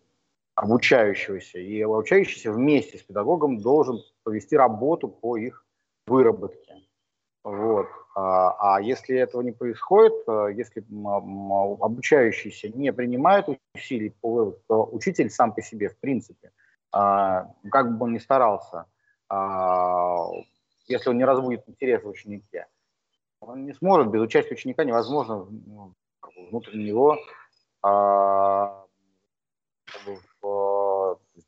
обучающегося. 0.55 1.59
И 1.59 1.83
обучающийся 1.83 2.53
вместе 2.53 2.99
с 2.99 3.03
педагогом 3.03 3.61
должен 3.61 4.01
провести 4.23 4.57
работу 4.57 5.09
по 5.09 5.37
их 5.37 5.67
выработке. 6.07 6.75
Вот. 7.43 7.89
А, 8.15 8.77
а 8.77 8.81
если 8.81 9.17
этого 9.19 9.43
не 9.43 9.51
происходит, 9.51 10.13
а, 10.29 10.47
если 10.47 10.85
обучающийся 11.81 12.69
не 12.69 12.93
принимает 12.93 13.47
усилий 13.75 14.11
по 14.21 14.33
выводу, 14.33 14.59
то 14.69 14.89
учитель 14.93 15.31
сам 15.31 15.53
по 15.53 15.63
себе, 15.63 15.89
в 15.89 15.99
принципе, 15.99 16.53
а, 16.93 17.53
как 17.73 17.99
бы 17.99 18.05
он 18.05 18.13
ни 18.13 18.19
старался, 18.19 18.87
если 20.87 21.11
он 21.11 21.19
не 21.19 21.25
разбудит 21.25 21.69
интерес 21.69 22.05
в 22.05 22.09
ученике, 22.09 22.67
он 23.41 23.65
не 23.65 23.73
сможет, 23.73 24.11
без 24.13 24.21
участия 24.21 24.55
ученика 24.55 24.85
невозможно 24.85 25.49
ну, 25.67 25.95
внутрь 26.51 26.77
него 26.77 27.19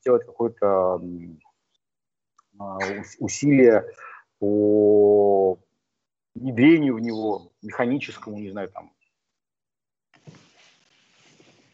сделать 0.01 0.27
какое-то 0.27 1.01
усилие 3.21 3.85
по 4.39 5.59
внедрению 6.37 6.97
в 6.97 7.01
него, 7.01 7.53
механическому, 7.63 8.39
не 8.39 8.51
знаю, 8.51 8.69
там, 8.71 8.93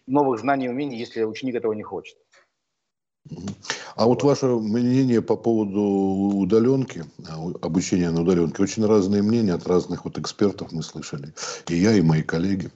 новых 0.07 0.40
знаний 0.40 0.66
и 0.66 0.69
умений, 0.69 0.99
если 0.99 1.25
ученик 1.25 1.57
этого 1.57 1.73
не 1.73 1.83
хочет. 1.83 2.16
А 3.95 4.07
вот 4.07 4.23
ваше 4.23 4.47
мнение 4.47 5.23
по 5.23 5.37
поводу 5.37 5.81
удаленки, 5.81 7.04
а, 7.28 7.66
обучения 7.66 8.11
на 8.11 8.23
удаленке, 8.23 8.62
очень 8.62 8.85
разные 8.85 9.23
мнения 9.23 9.54
от 9.54 9.66
разных 9.66 10.04
вот 10.04 10.19
экспертов 10.19 10.73
мы 10.73 10.83
слышали. 10.83 11.33
И 11.69 11.76
я, 11.76 11.92
и 11.92 12.02
мои 12.02 12.23
коллеги. 12.23 12.71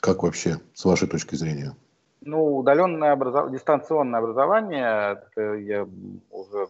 Как 0.00 0.22
вообще, 0.22 0.58
с 0.74 0.84
вашей 0.84 1.08
точки 1.08 1.34
зрения? 1.34 1.76
Ну, 2.22 2.58
удаленное 2.58 3.12
образование, 3.12 3.58
дистанционное 3.58 4.20
образование, 4.20 5.18
это 5.18 5.54
я 5.54 5.88
уже 6.30 6.68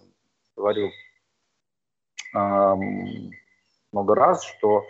говорил 0.57 0.91
много 3.93 4.15
раз, 4.15 4.45
что 4.45 4.83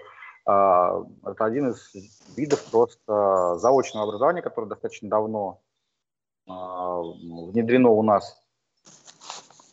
э, 0.47 1.05
это 1.31 1.45
один 1.45 1.71
из 1.71 1.93
видов 2.37 2.65
просто 2.71 3.57
заочного 3.57 4.07
образования, 4.07 4.43
которое 4.43 4.67
достаточно 4.69 5.09
давно 5.09 5.61
э, 6.47 6.53
внедрено 6.53 7.91
у 7.91 8.03
нас 8.03 8.43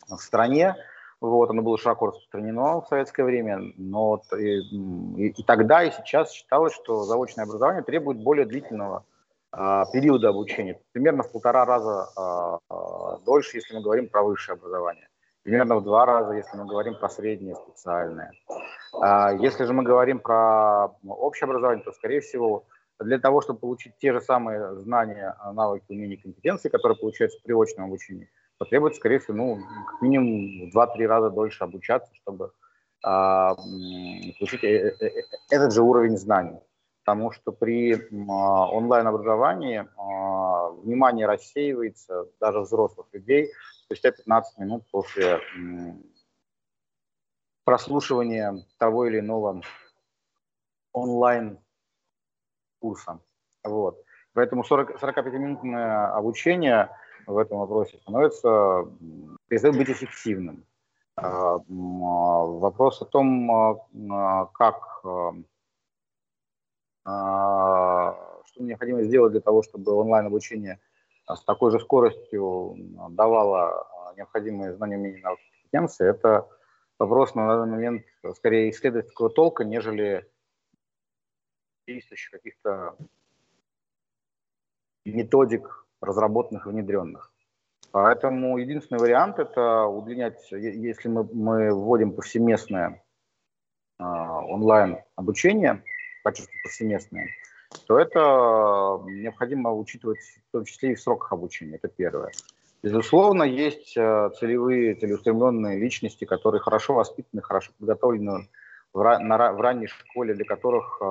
в 0.08 0.18
стране. 0.18 0.76
Вот, 1.20 1.50
оно 1.50 1.62
было 1.62 1.76
широко 1.78 2.06
распространено 2.06 2.80
в 2.80 2.86
советское 2.86 3.24
время, 3.24 3.58
но 3.76 4.22
и, 4.38 4.60
и, 4.60 5.28
и 5.30 5.42
тогда, 5.42 5.82
и 5.82 5.90
сейчас 5.90 6.30
считалось, 6.30 6.72
что 6.72 7.02
заочное 7.02 7.44
образование 7.44 7.82
требует 7.82 8.22
более 8.22 8.46
длительного 8.46 9.04
э, 9.52 9.82
периода 9.92 10.28
обучения, 10.28 10.80
примерно 10.92 11.24
в 11.24 11.32
полтора 11.32 11.64
раза 11.64 12.60
э, 12.70 13.24
дольше, 13.26 13.56
если 13.56 13.74
мы 13.74 13.82
говорим 13.82 14.08
про 14.08 14.22
высшее 14.22 14.54
образование 14.54 15.07
примерно 15.48 15.76
в 15.76 15.82
два 15.82 16.04
раза, 16.04 16.34
если 16.34 16.58
мы 16.58 16.66
говорим 16.66 16.94
про 16.94 17.08
среднее 17.08 17.54
специальное. 17.54 18.32
А 19.00 19.32
если 19.32 19.64
же 19.64 19.72
мы 19.72 19.82
говорим 19.82 20.20
про 20.20 20.88
общее 21.06 21.46
образование, 21.46 21.82
то, 21.82 21.92
скорее 21.92 22.20
всего, 22.20 22.66
для 23.00 23.18
того, 23.18 23.40
чтобы 23.40 23.60
получить 23.60 23.94
те 23.98 24.12
же 24.12 24.20
самые 24.20 24.76
знания, 24.76 25.34
навыки, 25.54 25.86
умения, 25.88 26.18
компетенции, 26.22 26.68
которые 26.68 26.98
получаются 26.98 27.38
при 27.42 27.54
очном 27.54 27.86
обучении, 27.86 28.28
потребуется, 28.58 28.98
скорее 28.98 29.20
всего, 29.20 29.36
ну, 29.36 29.56
как 29.86 30.02
минимум 30.02 30.70
в 30.70 30.76
2-3 30.76 31.06
раза 31.06 31.30
дольше 31.30 31.64
обучаться, 31.64 32.12
чтобы 32.16 32.52
а, 33.02 33.54
получить 33.54 34.64
э, 34.64 34.94
э, 35.00 35.06
э, 35.06 35.10
этот 35.50 35.72
же 35.72 35.80
уровень 35.80 36.18
знаний. 36.18 36.58
Потому 37.06 37.30
что 37.32 37.52
при 37.52 37.94
а, 37.94 38.70
онлайн-образовании 38.70 39.86
а, 39.96 40.68
внимание 40.72 41.26
рассеивается 41.26 42.26
даже 42.38 42.60
взрослых 42.60 43.06
людей 43.12 43.50
спустя 43.88 44.10
15 44.10 44.58
минут 44.58 44.84
после 44.90 45.40
прослушивания 47.64 48.66
того 48.76 49.06
или 49.06 49.20
иного 49.20 49.62
онлайн 50.92 51.58
курса. 52.80 53.20
Вот. 53.64 54.04
Поэтому 54.34 54.62
45-минутное 54.62 56.12
обучение 56.12 56.90
в 57.26 57.38
этом 57.38 57.58
вопросе 57.58 57.98
становится, 57.98 58.84
перестает 59.48 59.76
быть 59.76 59.88
эффективным. 59.88 60.66
А, 61.16 61.58
вопрос 61.66 63.00
о 63.02 63.06
том, 63.06 63.50
а, 63.50 64.46
как, 64.52 65.02
а, 67.04 68.42
что 68.44 68.62
необходимо 68.62 69.02
сделать 69.02 69.32
для 69.32 69.40
того, 69.40 69.62
чтобы 69.62 69.92
онлайн-обучение 69.92 70.78
с 71.34 71.44
такой 71.44 71.70
же 71.70 71.80
скоростью 71.80 72.76
давала 73.10 73.86
необходимые 74.16 74.74
знания, 74.74 74.96
умения, 74.96 75.22
компетенции, 75.22 76.08
это 76.08 76.48
вопрос 76.98 77.34
на 77.34 77.46
данный 77.46 77.72
момент 77.72 78.06
скорее 78.36 78.70
исследовательского 78.70 79.30
толка, 79.30 79.64
нежели 79.64 80.28
действующих 81.86 82.30
каких-то 82.30 82.96
методик, 85.04 85.86
разработанных 86.00 86.66
и 86.66 86.70
внедренных. 86.70 87.32
Поэтому 87.90 88.58
единственный 88.58 88.98
вариант– 88.98 89.38
это 89.38 89.84
удлинять, 89.84 90.50
если 90.52 91.08
мы, 91.08 91.24
мы 91.32 91.72
вводим 91.72 92.12
повсеместное 92.12 93.02
э, 93.98 94.02
онлайн-обучение, 94.04 95.82
качество 96.22 96.52
повсеместное, 96.62 97.30
то 97.86 97.98
это 97.98 99.02
необходимо 99.06 99.72
учитывать 99.72 100.18
в 100.48 100.52
том 100.52 100.64
числе 100.64 100.92
и 100.92 100.94
в 100.94 101.00
сроках 101.00 101.32
обучения. 101.32 101.76
Это 101.76 101.88
первое. 101.88 102.30
Безусловно, 102.82 103.42
есть 103.42 103.96
э, 103.96 104.30
целевые, 104.38 104.94
целеустремленные 104.94 105.78
личности, 105.78 106.24
которые 106.24 106.60
хорошо 106.60 106.94
воспитаны, 106.94 107.42
хорошо 107.42 107.72
подготовлены 107.78 108.48
в, 108.92 109.18
на, 109.18 109.52
в 109.52 109.60
ранней 109.60 109.88
школе, 109.88 110.34
для 110.34 110.44
которых 110.44 110.98
э, 111.00 111.04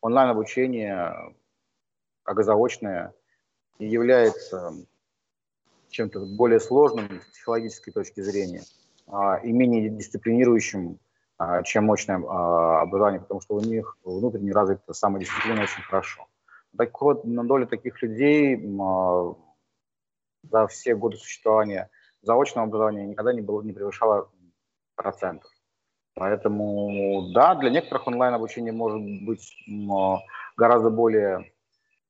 онлайн-обучение, 0.00 1.34
и 2.28 2.42
заочное, 2.42 3.12
является 3.78 4.72
чем-то 5.90 6.20
более 6.36 6.60
сложным 6.60 7.20
с 7.20 7.26
психологической 7.32 7.92
точки 7.92 8.20
зрения 8.20 8.62
а, 9.06 9.36
и 9.36 9.52
менее 9.52 9.88
дисциплинирующим, 9.90 10.98
чем 11.64 11.84
мощное 11.84 12.18
а, 12.18 12.82
образование, 12.82 13.20
потому 13.20 13.40
что 13.40 13.56
у 13.56 13.60
них 13.60 13.98
внутренне 14.04 14.52
развита 14.52 14.92
самодисциплина 14.92 15.62
очень 15.62 15.82
хорошо. 15.82 16.26
так 16.76 17.00
вот, 17.00 17.22
доля 17.24 17.66
таких 17.66 18.00
людей 18.02 18.56
за 20.42 20.66
все 20.68 20.94
годы 20.94 21.16
существования 21.16 21.90
заочного 22.22 22.66
образования 22.66 23.06
никогда 23.06 23.32
не, 23.32 23.42
было, 23.42 23.62
не 23.62 23.72
превышала 23.72 24.30
процентов. 24.94 25.50
Поэтому, 26.14 27.30
да, 27.34 27.54
для 27.54 27.70
некоторых 27.70 28.06
онлайн-обучение 28.06 28.72
может 28.72 29.02
быть 29.24 29.54
гораздо 30.56 30.88
более 30.88 31.52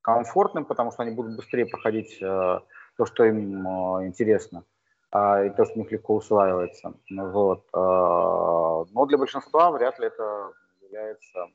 комфортным, 0.00 0.64
потому 0.64 0.92
что 0.92 1.02
они 1.02 1.10
будут 1.10 1.34
быстрее 1.34 1.66
проходить 1.66 2.22
э, 2.22 2.60
то, 2.96 3.06
что 3.06 3.24
им 3.24 3.66
интересно, 4.06 4.64
и 5.12 5.50
то, 5.56 5.64
что 5.64 5.74
у 5.74 5.78
них 5.78 5.92
легко 5.92 6.16
усваивается. 6.16 6.94
Вот. 7.10 7.66
Э, 7.72 8.90
но 8.92 9.06
для 9.06 9.18
большинства 9.18 9.70
вряд 9.70 9.98
ли 9.98 10.06
это 10.06 10.52
является 10.82 11.48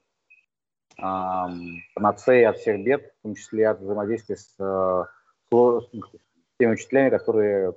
панацеей 0.97 2.47
от 2.47 2.57
всех 2.57 2.83
бед, 2.83 3.13
в 3.19 3.23
том 3.23 3.35
числе 3.35 3.69
от 3.69 3.79
взаимодействия 3.79 4.37
с, 4.37 4.55
э, 4.59 5.05
с 5.51 5.89
теми 6.59 6.73
учителями, 6.73 7.09
которые 7.09 7.75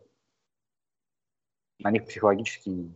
на 1.81 1.91
них 1.91 2.07
психологически 2.07 2.93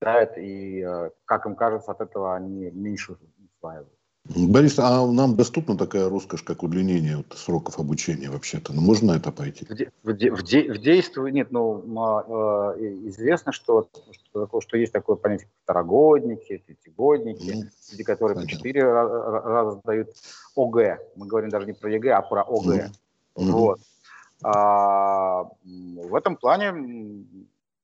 давят, 0.00 0.36
и, 0.38 0.80
э, 0.80 1.10
как 1.24 1.46
им 1.46 1.56
кажется, 1.56 1.92
от 1.92 2.00
этого 2.00 2.34
они 2.34 2.70
меньше 2.70 3.16
усваивают. 3.56 3.98
Борис, 4.26 4.78
а 4.78 5.06
нам 5.06 5.36
доступна 5.36 5.76
такая 5.76 6.08
роскошь, 6.08 6.42
как 6.42 6.62
удлинение 6.62 7.18
вот, 7.18 7.36
сроков 7.36 7.78
обучения 7.78 8.30
вообще-то? 8.30 8.72
Ну, 8.72 8.80
можно 8.80 9.12
на 9.12 9.16
это 9.18 9.30
пойти? 9.30 9.66
В, 9.66 9.74
де, 9.74 9.90
в, 10.02 10.12
де, 10.14 10.30
в, 10.30 10.42
де, 10.42 10.72
в 10.72 10.78
действии 10.78 11.30
нет, 11.30 11.48
ну, 11.50 11.82
э, 12.76 12.80
известно, 13.08 13.52
что, 13.52 13.86
что, 14.12 14.60
что 14.60 14.76
есть 14.78 14.94
такое 14.94 15.16
понятие, 15.16 15.48
как 15.48 15.62
второгодники, 15.64 16.62
третьегодники, 16.66 17.50
мм. 17.50 17.70
люди, 17.92 18.02
которые 18.02 18.36
Понятно. 18.36 18.56
по 18.56 18.56
четыре 18.56 18.84
раза 18.84 19.78
сдают 19.80 20.08
ОГЭ. 20.56 20.98
Мы 21.16 21.26
говорим 21.26 21.50
даже 21.50 21.66
не 21.66 21.74
про 21.74 21.90
ЕГЭ, 21.90 22.12
а 22.12 22.22
про 22.22 22.44
ОГЭ. 22.44 22.90
Мм. 23.36 23.50
Вот. 23.50 23.80
А, 24.42 25.50
в 25.64 26.14
этом 26.14 26.36
плане 26.36 27.26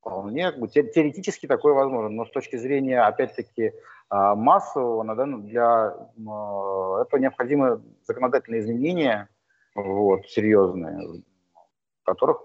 вполне 0.00 0.52
теоретически 0.52 1.46
такое 1.46 1.74
возможно, 1.74 2.08
но 2.08 2.24
с 2.24 2.30
точки 2.30 2.56
зрения, 2.56 3.02
опять-таки, 3.02 3.72
а, 4.10 4.34
массового, 4.34 5.04
для 5.38 5.64
а, 5.64 7.02
этого 7.02 7.20
необходимы 7.20 7.80
законодательные 8.02 8.60
изменения, 8.60 9.28
вот, 9.76 10.26
серьезные, 10.26 11.22
которых, 12.02 12.38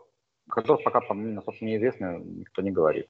которых 0.48 0.84
пока, 0.84 1.02
насколько 1.12 1.66
мне 1.66 1.78
известно, 1.78 2.20
никто 2.20 2.62
не 2.62 2.70
говорит. 2.72 3.08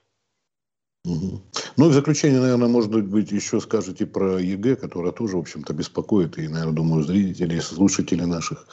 Ну 1.04 1.88
и 1.88 1.90
в 1.90 1.94
заключение, 1.94 2.40
наверное, 2.40 2.70
может 2.70 2.90
быть, 2.90 3.32
еще 3.32 3.60
скажете 3.60 4.06
про 4.06 4.40
ЕГЭ, 4.40 4.78
которая 4.78 5.12
тоже, 5.12 5.36
в 5.36 5.42
общем-то, 5.42 5.74
беспокоит, 5.74 6.38
и, 6.38 6.48
наверное, 6.48 6.74
думаю, 6.74 7.04
зрители, 7.04 7.60
слушатели 7.60 8.24
наших, 8.24 8.66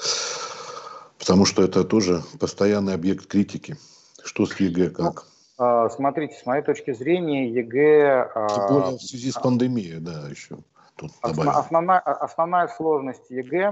потому 1.18 1.44
что 1.44 1.62
это 1.62 1.82
тоже 1.82 2.22
постоянный 2.38 2.94
объект 2.94 3.26
критики. 3.26 3.76
Что 4.24 4.46
с 4.46 4.58
ЕГЭ, 4.60 4.90
как? 4.90 5.26
А, 5.64 5.88
смотрите, 5.90 6.34
с 6.34 6.44
моей 6.44 6.64
точки 6.64 6.92
зрения, 6.92 7.48
ЕГЭ... 7.48 8.32
А, 8.34 8.48
Тем 8.48 8.66
более 8.66 8.98
в 8.98 9.02
связи 9.02 9.30
с 9.30 9.36
пандемией, 9.36 10.00
да, 10.00 10.26
еще. 10.28 10.56
Тут 10.96 11.12
основная, 11.22 12.00
основная 12.00 12.66
сложность 12.66 13.30
ЕГЭ 13.30 13.70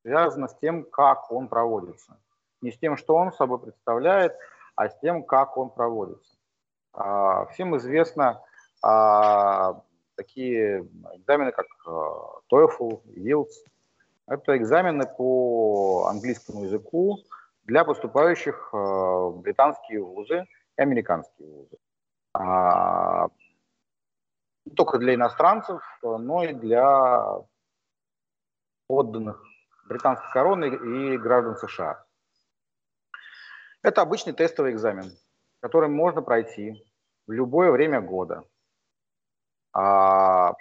связана 0.00 0.48
с 0.48 0.56
тем, 0.56 0.84
как 0.84 1.30
он 1.30 1.48
проводится. 1.48 2.16
Не 2.62 2.72
с 2.72 2.78
тем, 2.78 2.96
что 2.96 3.16
он 3.16 3.32
собой 3.32 3.58
представляет, 3.58 4.34
а 4.76 4.88
с 4.88 4.98
тем, 5.00 5.24
как 5.24 5.58
он 5.58 5.68
проводится. 5.68 6.36
А, 6.94 7.44
всем 7.52 7.76
известно 7.76 8.40
такие 10.14 10.88
экзамены, 11.16 11.52
как 11.52 11.66
TOEFL, 12.50 13.02
IELTS. 13.14 13.52
Это 14.26 14.56
экзамены 14.56 15.04
по 15.06 16.06
английскому 16.08 16.64
языку 16.64 17.18
для 17.64 17.84
поступающих 17.84 18.70
в 18.72 19.40
британские 19.42 20.02
вузы– 20.02 20.46
и 20.78 20.82
американские 20.82 21.48
вузы. 21.48 21.76
А, 22.32 23.28
не 24.64 24.74
только 24.74 24.98
для 24.98 25.14
иностранцев, 25.14 25.82
но 26.02 26.44
и 26.44 26.54
для 26.54 27.24
подданных 28.86 29.42
британской 29.88 30.30
короны 30.32 30.66
и 30.66 31.18
граждан 31.18 31.56
США. 31.56 32.04
Это 33.82 34.02
обычный 34.02 34.32
тестовый 34.32 34.72
экзамен, 34.72 35.10
который 35.60 35.88
можно 35.88 36.22
пройти 36.22 36.84
в 37.26 37.32
любое 37.32 37.70
время 37.70 38.00
года, 38.00 38.44
а, 39.72 40.54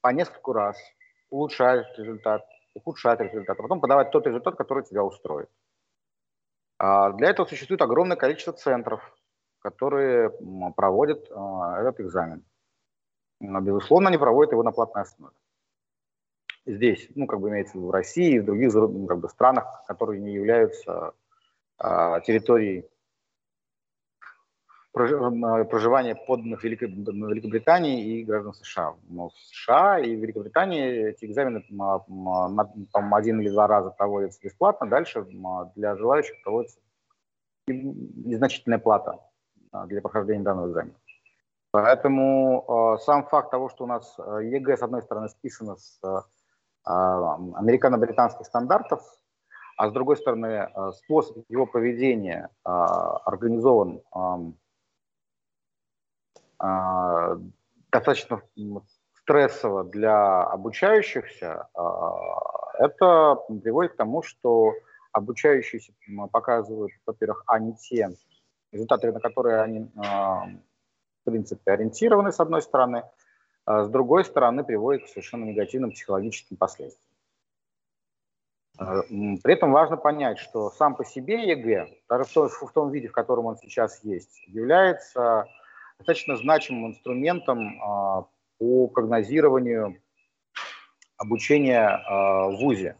по 0.00 0.08
нескольку 0.08 0.52
раз, 0.52 0.76
улучшать 1.30 1.86
результат, 1.98 2.44
ухудшать 2.74 3.20
результат, 3.20 3.58
а 3.58 3.62
потом 3.62 3.80
подавать 3.80 4.10
тот 4.10 4.26
результат, 4.26 4.56
который 4.56 4.84
тебя 4.84 5.02
устроит. 5.02 5.50
А, 6.78 7.12
для 7.12 7.30
этого 7.30 7.46
существует 7.46 7.82
огромное 7.82 8.16
количество 8.16 8.52
центров, 8.52 9.02
которые 9.68 10.30
проводят 10.74 11.30
а, 11.30 11.80
этот 11.80 12.00
экзамен. 12.00 12.42
Безусловно, 13.40 14.08
они 14.08 14.18
проводят 14.18 14.52
его 14.52 14.62
на 14.62 14.72
платной 14.72 15.02
основе. 15.02 15.34
Здесь, 16.64 17.08
ну, 17.14 17.26
как 17.26 17.40
бы 17.40 17.50
имеется 17.50 17.78
в 17.78 17.90
России 17.90 18.36
и 18.36 18.38
в 18.40 18.46
других 18.46 18.72
ну, 18.74 19.06
как 19.06 19.18
бы, 19.18 19.28
странах, 19.28 19.84
которые 19.86 20.20
не 20.20 20.32
являются 20.32 21.12
а, 21.78 22.20
территорией 22.20 22.86
проживания 24.92 26.16
подданных 26.16 26.64
Великобритании 26.64 28.20
и 28.20 28.24
граждан 28.24 28.54
США. 28.54 28.96
Но 29.08 29.28
в 29.28 29.34
США 29.34 30.00
и 30.00 30.16
Великобритании 30.16 31.10
эти 31.10 31.26
экзамены, 31.26 31.62
по 31.70 33.16
один 33.16 33.40
или 33.40 33.50
два 33.50 33.66
раза 33.66 33.90
проводятся 33.90 34.40
бесплатно, 34.42 34.88
дальше 34.88 35.24
для 35.76 35.94
желающих 35.94 36.42
проводится 36.42 36.80
незначительная 37.68 38.78
плата 38.78 39.12
а, 39.12 39.27
для 39.86 40.00
прохождения 40.00 40.42
данного 40.42 40.70
экзамена. 40.70 40.94
Поэтому 41.70 42.96
э, 42.96 42.98
сам 43.04 43.26
факт 43.26 43.50
того, 43.50 43.68
что 43.68 43.84
у 43.84 43.86
нас 43.86 44.14
а, 44.18 44.38
ЕГЭ, 44.38 44.78
с 44.78 44.82
одной 44.82 45.02
стороны, 45.02 45.28
списано 45.28 45.76
с 45.76 46.00
э, 46.02 46.20
американо-британских 46.84 48.46
стандартов, 48.46 49.02
а 49.78 49.88
с 49.88 49.92
другой 49.92 50.16
стороны, 50.16 50.46
э, 50.46 50.92
способ 50.92 51.44
его 51.48 51.64
проведения 51.64 52.50
э, 52.64 52.68
организован 52.68 54.02
э, 56.60 57.36
достаточно 57.92 58.42
стрессово 59.14 59.84
для 59.84 60.42
обучающихся, 60.42 61.68
это 62.78 63.36
приводит 63.62 63.92
к 63.92 63.96
тому, 63.96 64.22
что 64.22 64.72
обучающиеся 65.12 65.92
показывают, 66.32 66.90
во-первых, 67.06 67.44
а 67.46 67.60
не 67.60 67.74
те 67.76 68.10
результаты, 68.72 69.12
на 69.12 69.20
которые 69.20 69.62
они, 69.62 69.90
а, 69.96 70.46
в 70.46 71.24
принципе, 71.24 71.72
ориентированы, 71.72 72.32
с 72.32 72.40
одной 72.40 72.62
стороны, 72.62 73.04
а 73.64 73.84
с 73.84 73.88
другой 73.88 74.24
стороны, 74.24 74.64
приводит 74.64 75.04
к 75.04 75.08
совершенно 75.08 75.44
негативным 75.44 75.90
психологическим 75.90 76.56
последствиям. 76.56 77.14
А, 78.78 79.02
при 79.02 79.52
этом 79.52 79.72
важно 79.72 79.96
понять, 79.96 80.38
что 80.38 80.70
сам 80.70 80.94
по 80.96 81.04
себе 81.04 81.48
ЕГЭ, 81.50 81.88
даже 82.08 82.24
в 82.24 82.32
том, 82.32 82.48
в 82.48 82.72
том 82.72 82.90
виде, 82.90 83.08
в 83.08 83.12
котором 83.12 83.46
он 83.46 83.56
сейчас 83.56 84.02
есть, 84.04 84.42
является 84.46 85.46
достаточно 85.98 86.36
значимым 86.36 86.92
инструментом 86.92 87.78
по 88.58 88.86
прогнозированию 88.88 90.00
обучения 91.16 92.00
в 92.08 92.56
ВУЗе. 92.60 92.96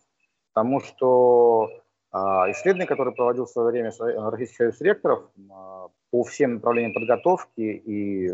Потому 0.52 0.80
что 0.80 1.70
а, 1.70 1.87
исследование, 2.12 2.86
которое 2.86 3.12
проводил 3.14 3.44
в 3.44 3.50
свое 3.50 3.70
время 3.70 3.92
Российский 4.30 4.56
союз 4.56 4.80
ректоров 4.80 5.24
а, 5.50 5.88
по 6.10 6.24
всем 6.24 6.54
направлениям 6.54 6.94
подготовки 6.94 7.60
и 7.60 8.30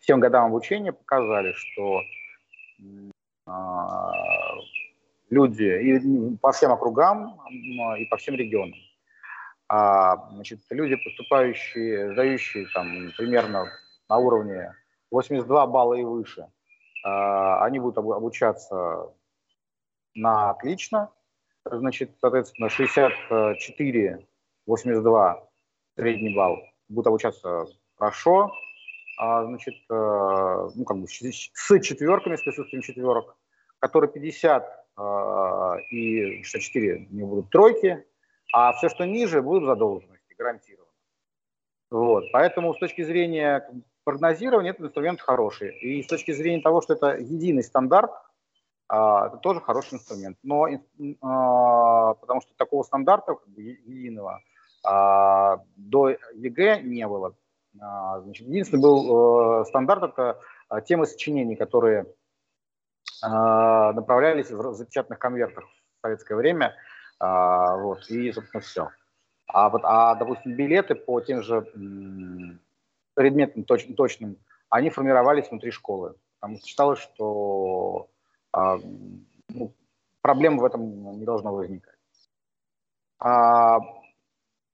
всем 0.00 0.20
годам 0.20 0.46
обучения 0.46 0.92
показали, 0.92 1.52
что 1.52 2.00
а, 3.46 4.12
люди 5.30 5.62
и 5.62 6.36
по 6.36 6.52
всем 6.52 6.72
округам 6.72 7.40
и 7.96 8.04
по 8.06 8.16
всем 8.18 8.34
регионам, 8.34 8.78
значит, 9.68 10.60
люди, 10.70 10.96
поступающие, 10.96 12.12
сдающие 12.12 12.66
там 12.74 13.12
примерно 13.16 13.66
на 14.08 14.16
уровне 14.18 14.74
82 15.10 15.66
балла 15.68 15.94
и 15.94 16.02
выше, 16.02 16.48
они 17.02 17.78
будут 17.78 17.98
обучаться 17.98 19.14
на 20.14 20.50
отлично, 20.50 21.10
значит, 21.64 22.10
соответственно, 22.20 22.68
64, 22.68 24.26
82 24.66 25.48
средний 25.96 26.34
балл 26.34 26.58
будут 26.88 27.06
обучаться 27.08 27.66
хорошо, 27.96 28.52
а, 29.18 29.44
значит, 29.44 29.74
э, 29.90 30.68
ну, 30.74 30.84
как 30.84 30.96
бы 30.96 31.06
с 31.06 31.10
четверками, 31.10 32.36
с 32.36 32.42
присутствием 32.42 32.82
четверок, 32.82 33.36
которые 33.78 34.10
50 34.10 34.86
э, 34.96 35.80
и 35.90 36.42
64 36.42 37.08
не 37.10 37.24
будут 37.24 37.50
тройки, 37.50 38.04
а 38.52 38.72
все, 38.72 38.88
что 38.88 39.04
ниже, 39.04 39.42
будут 39.42 39.64
задолженности, 39.64 40.34
гарантированно. 40.38 40.90
Вот. 41.90 42.24
Поэтому 42.32 42.74
с 42.74 42.78
точки 42.78 43.02
зрения 43.02 43.68
прогнозирования 44.04 44.70
этот 44.70 44.86
инструмент 44.86 45.20
хороший. 45.20 45.76
И 45.80 46.02
с 46.02 46.06
точки 46.06 46.32
зрения 46.32 46.62
того, 46.62 46.80
что 46.80 46.94
это 46.94 47.16
единый 47.16 47.62
стандарт, 47.62 48.10
это 48.92 49.38
тоже 49.42 49.60
хороший 49.60 49.94
инструмент. 49.94 50.36
Но 50.42 50.66
а, 51.22 52.14
потому 52.14 52.40
что 52.40 52.52
такого 52.56 52.82
стандарта 52.82 53.36
единого 53.56 54.40
а, 54.84 55.58
до 55.76 56.16
ЕГЭ 56.34 56.80
не 56.82 57.06
было. 57.06 57.34
Значит, 57.72 58.48
единственный 58.48 58.82
был 58.82 59.60
э, 59.60 59.64
стандарт 59.66 60.02
это 60.02 60.40
темы 60.86 61.06
сочинений, 61.06 61.54
которые 61.54 62.04
направлялись 63.22 64.50
в 64.50 64.74
запечатанных 64.74 65.20
конвертах 65.20 65.66
в 65.66 66.00
советское 66.02 66.34
время. 66.34 66.74
Вот, 67.20 68.10
и, 68.10 68.32
собственно, 68.32 68.60
все. 68.60 68.90
А, 69.52 69.68
вот, 69.68 69.82
а, 69.84 70.14
допустим, 70.14 70.54
билеты 70.54 70.94
по 70.94 71.20
тем 71.20 71.42
же 71.42 71.66
предметам 73.14 73.64
точ, 73.64 73.86
точным, 73.96 74.36
они 74.68 74.90
формировались 74.90 75.50
внутри 75.50 75.70
школы. 75.70 76.14
Потому 76.38 76.58
что 76.58 76.66
считалось, 76.66 76.98
что 77.00 78.08
а, 78.08 78.09
ну, 78.52 79.74
проблем 80.22 80.58
в 80.58 80.64
этом 80.64 81.18
не 81.18 81.24
должно 81.24 81.54
возникать. 81.54 81.94
А, 83.18 83.78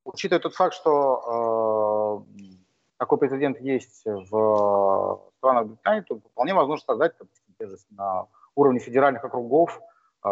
учитывая 0.04 0.40
тот 0.40 0.54
факт, 0.54 0.74
что 0.74 2.24
э, 2.26 2.62
такой 2.98 3.18
прецедент 3.18 3.60
есть 3.60 4.02
в 4.04 5.20
странах 5.38 5.66
Британии, 5.66 6.02
то 6.02 6.18
вполне 6.18 6.54
возможно 6.54 6.84
создать 6.84 7.14
допустим, 7.18 7.96
на 7.96 8.26
уровне 8.54 8.78
федеральных 8.78 9.24
округов, 9.24 9.80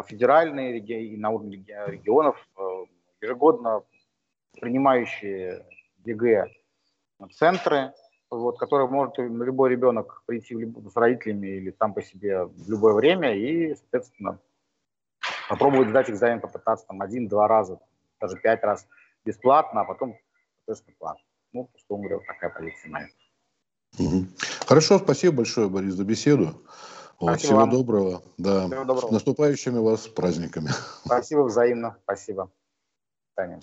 федеральные 0.06 0.78
и 0.78 1.16
на 1.16 1.30
уровне 1.30 1.64
регионов 1.86 2.36
ежегодно 3.20 3.82
принимающие 4.60 5.66
ЕГЭ 6.04 6.48
центры, 7.32 7.92
вот, 8.38 8.58
которые 8.58 8.88
может 8.88 9.18
любой 9.18 9.70
ребенок 9.70 10.22
прийти 10.26 10.54
с 10.64 10.96
родителями 10.96 11.48
или 11.48 11.74
сам 11.78 11.94
по 11.94 12.02
себе 12.02 12.44
в 12.44 12.68
любое 12.68 12.94
время 12.94 13.34
и, 13.34 13.74
соответственно, 13.74 14.38
попробовать 15.48 15.88
сдать 15.88 16.10
экзамен, 16.10 16.40
попытаться 16.40 16.86
там 16.86 17.00
один-два 17.02 17.48
раза, 17.48 17.78
даже 18.20 18.36
пять 18.36 18.62
раз 18.62 18.86
бесплатно, 19.24 19.82
а 19.82 19.84
потом, 19.84 20.16
соответственно, 20.58 20.96
платно. 20.98 21.24
Ну, 21.52 21.70
что 21.76 21.96
говоря, 21.96 22.16
вот 22.16 22.26
такая 22.26 22.50
позиция 22.50 22.90
моя. 22.90 23.08
Хорошо, 24.66 24.98
спасибо 24.98 25.36
большое, 25.36 25.68
Борис, 25.68 25.94
за 25.94 26.04
беседу. 26.04 26.62
Вот, 27.20 27.40
всего 27.40 27.60
вам. 27.60 27.70
доброго. 27.70 28.22
Да. 28.38 28.66
Всего 28.66 28.84
доброго. 28.84 29.08
С 29.08 29.10
наступающими 29.12 29.78
вас 29.78 30.08
праздниками. 30.08 30.70
Спасибо 31.04 31.42
взаимно. 31.42 31.96
Спасибо. 32.02 32.50
До 33.36 33.60